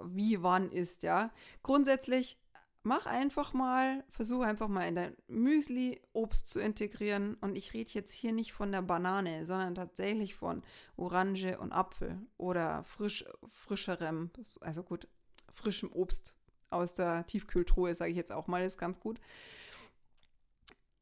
wie 0.04 0.42
wann 0.42 0.70
isst, 0.70 1.02
ja. 1.02 1.30
Grundsätzlich 1.62 2.38
mach 2.82 3.06
einfach 3.06 3.52
mal, 3.52 4.04
versuche 4.08 4.44
einfach 4.44 4.68
mal 4.68 4.86
in 4.86 4.96
dein 4.96 5.16
Müsli 5.28 6.00
Obst 6.12 6.48
zu 6.48 6.60
integrieren. 6.60 7.34
Und 7.40 7.56
ich 7.56 7.72
rede 7.74 7.90
jetzt 7.92 8.12
hier 8.12 8.32
nicht 8.32 8.52
von 8.52 8.72
der 8.72 8.82
Banane, 8.82 9.46
sondern 9.46 9.74
tatsächlich 9.74 10.34
von 10.34 10.62
Orange 10.96 11.58
und 11.58 11.72
Apfel 11.72 12.18
oder 12.36 12.84
frisch, 12.84 13.24
frischerem, 13.48 14.30
also 14.60 14.82
gut, 14.82 15.08
frischem 15.52 15.92
Obst 15.92 16.34
aus 16.70 16.94
der 16.94 17.26
Tiefkühltruhe, 17.26 17.94
sage 17.94 18.10
ich 18.10 18.16
jetzt 18.16 18.32
auch 18.32 18.46
mal, 18.46 18.62
ist 18.62 18.78
ganz 18.78 18.98
gut. 18.98 19.20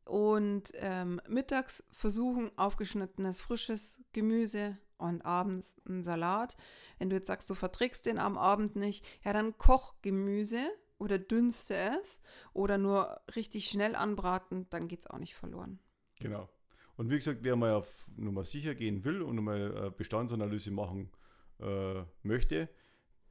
Und 0.04 0.72
ähm, 0.74 1.20
mittags 1.28 1.84
versuchen 1.92 2.50
aufgeschnittenes 2.58 3.40
frisches 3.40 4.00
Gemüse 4.12 4.76
und 4.98 5.24
abends 5.24 5.76
ein 5.88 6.02
Salat. 6.02 6.56
Wenn 6.98 7.10
du 7.10 7.16
jetzt 7.16 7.28
sagst, 7.28 7.48
du 7.48 7.54
verträgst 7.54 8.06
den 8.06 8.18
am 8.18 8.36
Abend 8.36 8.76
nicht, 8.76 9.06
ja, 9.24 9.32
dann 9.32 9.56
koch 9.56 9.94
Gemüse 10.02 10.58
oder 11.00 11.18
dünste 11.18 11.74
es 12.00 12.20
oder 12.52 12.78
nur 12.78 13.20
richtig 13.34 13.68
schnell 13.68 13.96
anbraten, 13.96 14.66
dann 14.70 14.86
geht 14.86 15.00
es 15.00 15.06
auch 15.06 15.18
nicht 15.18 15.34
verloren. 15.34 15.80
Genau. 16.20 16.48
Und 16.96 17.10
wie 17.10 17.16
gesagt, 17.16 17.40
wer 17.42 17.56
mal 17.56 17.72
auf 17.72 18.08
Nummer 18.16 18.44
sicher 18.44 18.74
gehen 18.74 19.04
will 19.04 19.22
und 19.22 19.42
mal 19.42 19.90
Bestandsanalyse 19.96 20.70
machen 20.70 21.10
äh, 21.58 22.02
möchte, 22.22 22.68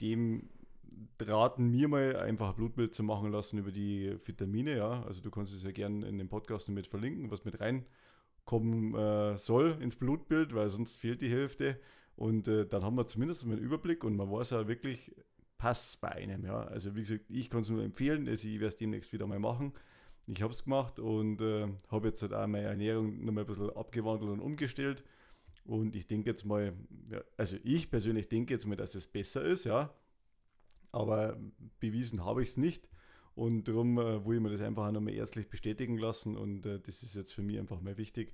dem 0.01 0.49
raten 1.21 1.71
wir 1.71 1.87
mal 1.87 2.15
einfach 2.15 2.49
ein 2.49 2.55
Blutbild 2.55 2.93
zu 2.93 3.03
machen 3.03 3.31
lassen 3.31 3.59
über 3.59 3.71
die 3.71 4.15
Vitamine. 4.25 4.77
Ja, 4.77 5.03
also 5.03 5.21
du 5.21 5.29
kannst 5.29 5.53
es 5.53 5.63
ja 5.63 5.71
gerne 5.71 6.07
in 6.07 6.17
dem 6.17 6.29
Podcast 6.29 6.69
mit 6.69 6.87
verlinken, 6.87 7.29
was 7.31 7.45
mit 7.45 7.59
reinkommen 7.59 8.95
äh, 8.95 9.37
soll 9.37 9.77
ins 9.81 9.95
Blutbild, 9.95 10.53
weil 10.55 10.69
sonst 10.69 10.97
fehlt 10.97 11.21
die 11.21 11.29
Hälfte. 11.29 11.79
Und 12.15 12.47
äh, 12.47 12.65
dann 12.65 12.83
haben 12.83 12.95
wir 12.95 13.05
zumindest 13.05 13.45
einen 13.45 13.59
Überblick 13.59 14.03
und 14.03 14.15
man 14.15 14.31
weiß 14.31 14.49
ja 14.49 14.67
wirklich, 14.67 15.15
passt 15.59 16.01
bei 16.01 16.09
einem. 16.09 16.43
Ja. 16.43 16.61
Also 16.63 16.95
wie 16.95 17.01
gesagt, 17.01 17.25
ich 17.29 17.51
kann 17.51 17.61
es 17.61 17.69
nur 17.69 17.83
empfehlen, 17.83 18.27
also 18.27 18.47
ich 18.47 18.55
werde 18.55 18.67
es 18.67 18.77
demnächst 18.77 19.13
wieder 19.13 19.27
mal 19.27 19.39
machen. 19.39 19.73
Ich 20.25 20.41
habe 20.41 20.51
es 20.51 20.63
gemacht 20.63 20.99
und 20.99 21.41
äh, 21.41 21.67
habe 21.89 22.07
jetzt 22.07 22.21
halt 22.23 22.33
auch 22.33 22.47
meine 22.47 22.67
Ernährung 22.67 23.23
nochmal 23.23 23.43
ein 23.43 23.47
bisschen 23.47 23.69
abgewandelt 23.75 24.31
und 24.31 24.39
umgestellt. 24.39 25.03
Und 25.65 25.95
ich 25.95 26.07
denke 26.07 26.29
jetzt 26.29 26.45
mal, 26.45 26.73
ja, 27.11 27.21
also 27.37 27.57
ich 27.63 27.91
persönlich 27.91 28.27
denke 28.27 28.53
jetzt 28.53 28.65
mal, 28.65 28.75
dass 28.75 28.95
es 28.95 29.07
besser 29.07 29.43
ist, 29.43 29.65
ja. 29.65 29.93
Aber 30.91 31.37
bewiesen 31.79 32.25
habe 32.25 32.41
ich 32.41 32.49
es 32.49 32.57
nicht. 32.57 32.89
Und 33.35 33.67
darum 33.67 33.97
äh, 33.99 34.25
will 34.25 34.37
ich 34.37 34.41
mir 34.41 34.49
das 34.49 34.61
einfach 34.61 34.91
nochmal 34.91 35.13
ärztlich 35.13 35.49
bestätigen 35.49 35.97
lassen. 35.97 36.37
Und 36.37 36.65
äh, 36.65 36.79
das 36.79 37.03
ist 37.03 37.15
jetzt 37.15 37.33
für 37.33 37.43
mich 37.43 37.59
einfach 37.59 37.81
mal 37.81 37.97
wichtig. 37.97 38.33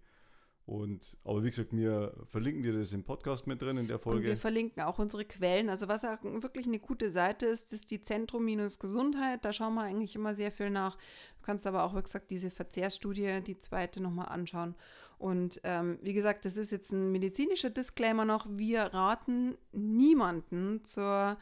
Und, 0.66 1.16
aber 1.24 1.44
wie 1.44 1.50
gesagt, 1.52 1.74
wir 1.74 2.16
verlinken 2.26 2.64
dir 2.64 2.74
das 2.74 2.92
im 2.92 3.04
Podcast 3.04 3.46
mit 3.46 3.62
drin 3.62 3.78
in 3.78 3.88
der 3.88 4.00
Folge. 4.00 4.22
Und 4.22 4.26
wir 4.26 4.38
verlinken 4.38 4.82
auch 4.82 4.98
unsere 4.98 5.24
Quellen. 5.24 5.70
Also 5.70 5.88
was 5.88 6.04
auch 6.04 6.24
wirklich 6.24 6.66
eine 6.66 6.80
gute 6.80 7.12
Seite 7.12 7.46
ist, 7.46 7.72
ist 7.72 7.92
die 7.92 8.02
Zentrum-Gesundheit. 8.02 9.46
Da 9.46 9.54
schauen 9.54 9.76
wir 9.76 9.84
eigentlich 9.84 10.16
immer 10.16 10.34
sehr 10.34 10.52
viel 10.52 10.72
nach. 10.72 10.96
Du 10.96 11.46
kannst 11.46 11.68
aber 11.68 11.84
auch, 11.84 11.96
wie 11.96 12.02
gesagt, 12.02 12.32
diese 12.32 12.50
Verzehrsstudie, 12.50 13.42
die 13.46 13.60
zweite, 13.60 14.02
nochmal 14.02 14.30
anschauen. 14.30 14.74
Und 15.20 15.62
ähm, 15.64 16.00
wie 16.02 16.14
gesagt, 16.14 16.46
das 16.46 16.58
ist 16.58 16.72
jetzt 16.72 16.92
ein 16.92 17.12
medizinischer 17.12 17.70
Disclaimer 17.70 18.26
noch. 18.26 18.48
Wir 18.50 18.82
raten 18.86 19.56
niemanden 19.72 20.84
zur 20.84 21.38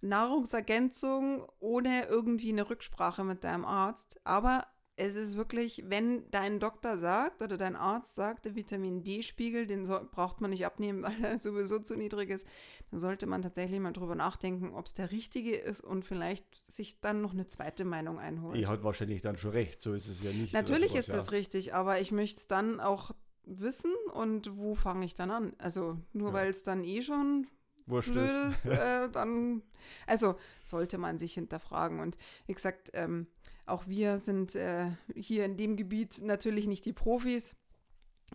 Nahrungsergänzung 0.00 1.46
ohne 1.60 2.06
irgendwie 2.08 2.52
eine 2.52 2.68
Rücksprache 2.68 3.22
mit 3.22 3.44
deinem 3.44 3.66
Arzt. 3.66 4.18
Aber 4.24 4.66
es 4.98 5.14
ist 5.14 5.36
wirklich, 5.36 5.84
wenn 5.86 6.30
dein 6.30 6.58
Doktor 6.58 6.96
sagt 6.96 7.42
oder 7.42 7.58
dein 7.58 7.76
Arzt 7.76 8.14
sagt, 8.14 8.46
der 8.46 8.54
Vitamin 8.54 9.04
D-Spiegel, 9.04 9.66
den 9.66 9.84
so, 9.84 10.00
braucht 10.10 10.40
man 10.40 10.50
nicht 10.50 10.64
abnehmen, 10.64 11.02
weil 11.04 11.22
er 11.22 11.38
sowieso 11.38 11.78
zu 11.78 11.96
niedrig 11.96 12.30
ist, 12.30 12.46
dann 12.90 12.98
sollte 12.98 13.26
man 13.26 13.42
tatsächlich 13.42 13.78
mal 13.78 13.92
drüber 13.92 14.14
nachdenken, 14.14 14.74
ob 14.74 14.86
es 14.86 14.94
der 14.94 15.10
richtige 15.10 15.54
ist 15.54 15.82
und 15.82 16.04
vielleicht 16.04 16.44
sich 16.70 17.00
dann 17.00 17.20
noch 17.20 17.32
eine 17.32 17.46
zweite 17.46 17.84
Meinung 17.84 18.18
einholen. 18.18 18.58
Ihr 18.58 18.68
hat 18.68 18.82
wahrscheinlich 18.82 19.20
dann 19.20 19.36
schon 19.36 19.50
recht, 19.50 19.82
so 19.82 19.92
ist 19.92 20.08
es 20.08 20.22
ja 20.22 20.32
nicht. 20.32 20.54
Natürlich 20.54 20.92
sowas, 20.92 21.00
ist 21.00 21.14
das 21.14 21.26
ja. 21.26 21.32
richtig, 21.32 21.74
aber 21.74 22.00
ich 22.00 22.10
möchte 22.10 22.40
es 22.40 22.46
dann 22.46 22.80
auch 22.80 23.10
wissen 23.44 23.92
und 24.14 24.56
wo 24.56 24.74
fange 24.74 25.04
ich 25.04 25.14
dann 25.14 25.30
an? 25.30 25.52
Also 25.58 25.98
nur 26.12 26.28
ja. 26.28 26.34
weil 26.34 26.50
es 26.50 26.62
dann 26.62 26.82
eh 26.82 27.02
schon 27.02 27.46
Wurscht 27.86 28.16
ist, 28.16 28.66
äh, 28.66 29.08
dann, 29.10 29.62
also 30.06 30.36
sollte 30.62 30.98
man 30.98 31.18
sich 31.18 31.34
hinterfragen. 31.34 32.00
Und 32.00 32.16
wie 32.46 32.54
gesagt, 32.54 32.90
ähm, 32.94 33.28
auch 33.66 33.86
wir 33.86 34.18
sind 34.18 34.54
äh, 34.54 34.90
hier 35.14 35.44
in 35.44 35.56
dem 35.56 35.76
Gebiet 35.76 36.20
natürlich 36.22 36.66
nicht 36.66 36.84
die 36.84 36.92
Profis, 36.92 37.56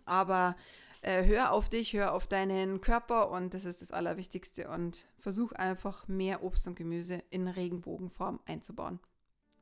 aber 0.04 0.56
äh, 1.02 1.24
hör 1.26 1.52
auf 1.52 1.68
dich, 1.68 1.92
hör 1.92 2.14
auf 2.14 2.26
deinen 2.26 2.80
Körper 2.80 3.30
und 3.30 3.54
das 3.54 3.64
ist 3.64 3.82
das 3.82 3.90
Allerwichtigste 3.90 4.68
und 4.68 5.04
versuch 5.18 5.52
einfach 5.52 6.06
mehr 6.06 6.42
Obst 6.44 6.66
und 6.66 6.76
Gemüse 6.76 7.22
in 7.30 7.48
Regenbogenform 7.48 8.40
einzubauen. 8.46 9.00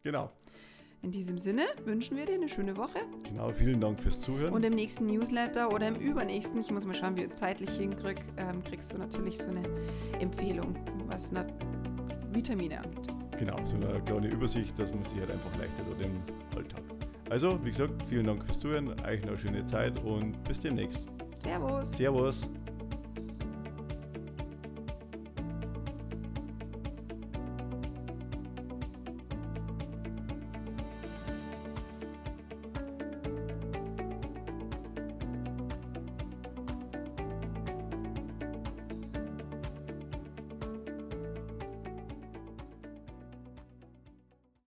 Genau. 0.03 0.31
In 1.03 1.13
diesem 1.13 1.39
Sinne 1.39 1.63
wünschen 1.85 2.19
wir 2.19 2.27
dir 2.27 2.35
eine 2.35 2.51
schöne 2.51 2.77
Woche. 2.77 2.99
Genau, 3.25 3.51
vielen 3.53 3.81
Dank 3.81 3.99
fürs 3.99 4.21
Zuhören. 4.21 4.53
Und 4.53 4.67
im 4.67 4.75
nächsten 4.75 5.07
Newsletter 5.07 5.73
oder 5.73 5.89
im 5.89 5.95
übernächsten, 5.97 6.61
ich 6.61 6.71
muss 6.71 6.85
mal 6.85 6.95
schauen, 6.95 7.17
wie 7.17 7.23
ich 7.23 7.33
zeitlich 7.33 7.71
hinkriege, 7.71 8.21
ähm, 8.37 8.63
kriegst 8.63 8.93
du 8.93 8.99
natürlich 8.99 9.39
so 9.39 9.49
eine 9.49 9.63
Empfehlung, 10.21 10.77
was 11.07 11.31
Vitamine 12.33 12.81
angeht. 12.83 13.30
Genau, 13.41 13.57
so 13.65 13.77
eine 13.77 13.99
kleine 14.03 14.29
Übersicht, 14.29 14.79
dass 14.79 14.93
man 14.93 15.03
sich 15.05 15.19
halt 15.19 15.31
einfach 15.31 15.51
leichter 15.59 15.83
durch 15.85 15.97
den 15.97 16.23
Alltag. 16.55 16.83
Also, 17.31 17.59
wie 17.65 17.71
gesagt, 17.71 18.03
vielen 18.07 18.27
Dank 18.27 18.45
fürs 18.45 18.59
Zuhören, 18.61 18.89
euch 18.91 19.23
noch 19.23 19.29
eine 19.31 19.39
schöne 19.39 19.65
Zeit 19.65 19.99
und 20.05 20.45
bis 20.45 20.61
demnächst. 20.61 21.09
Servus. 21.39 21.89
Servus. 21.89 22.51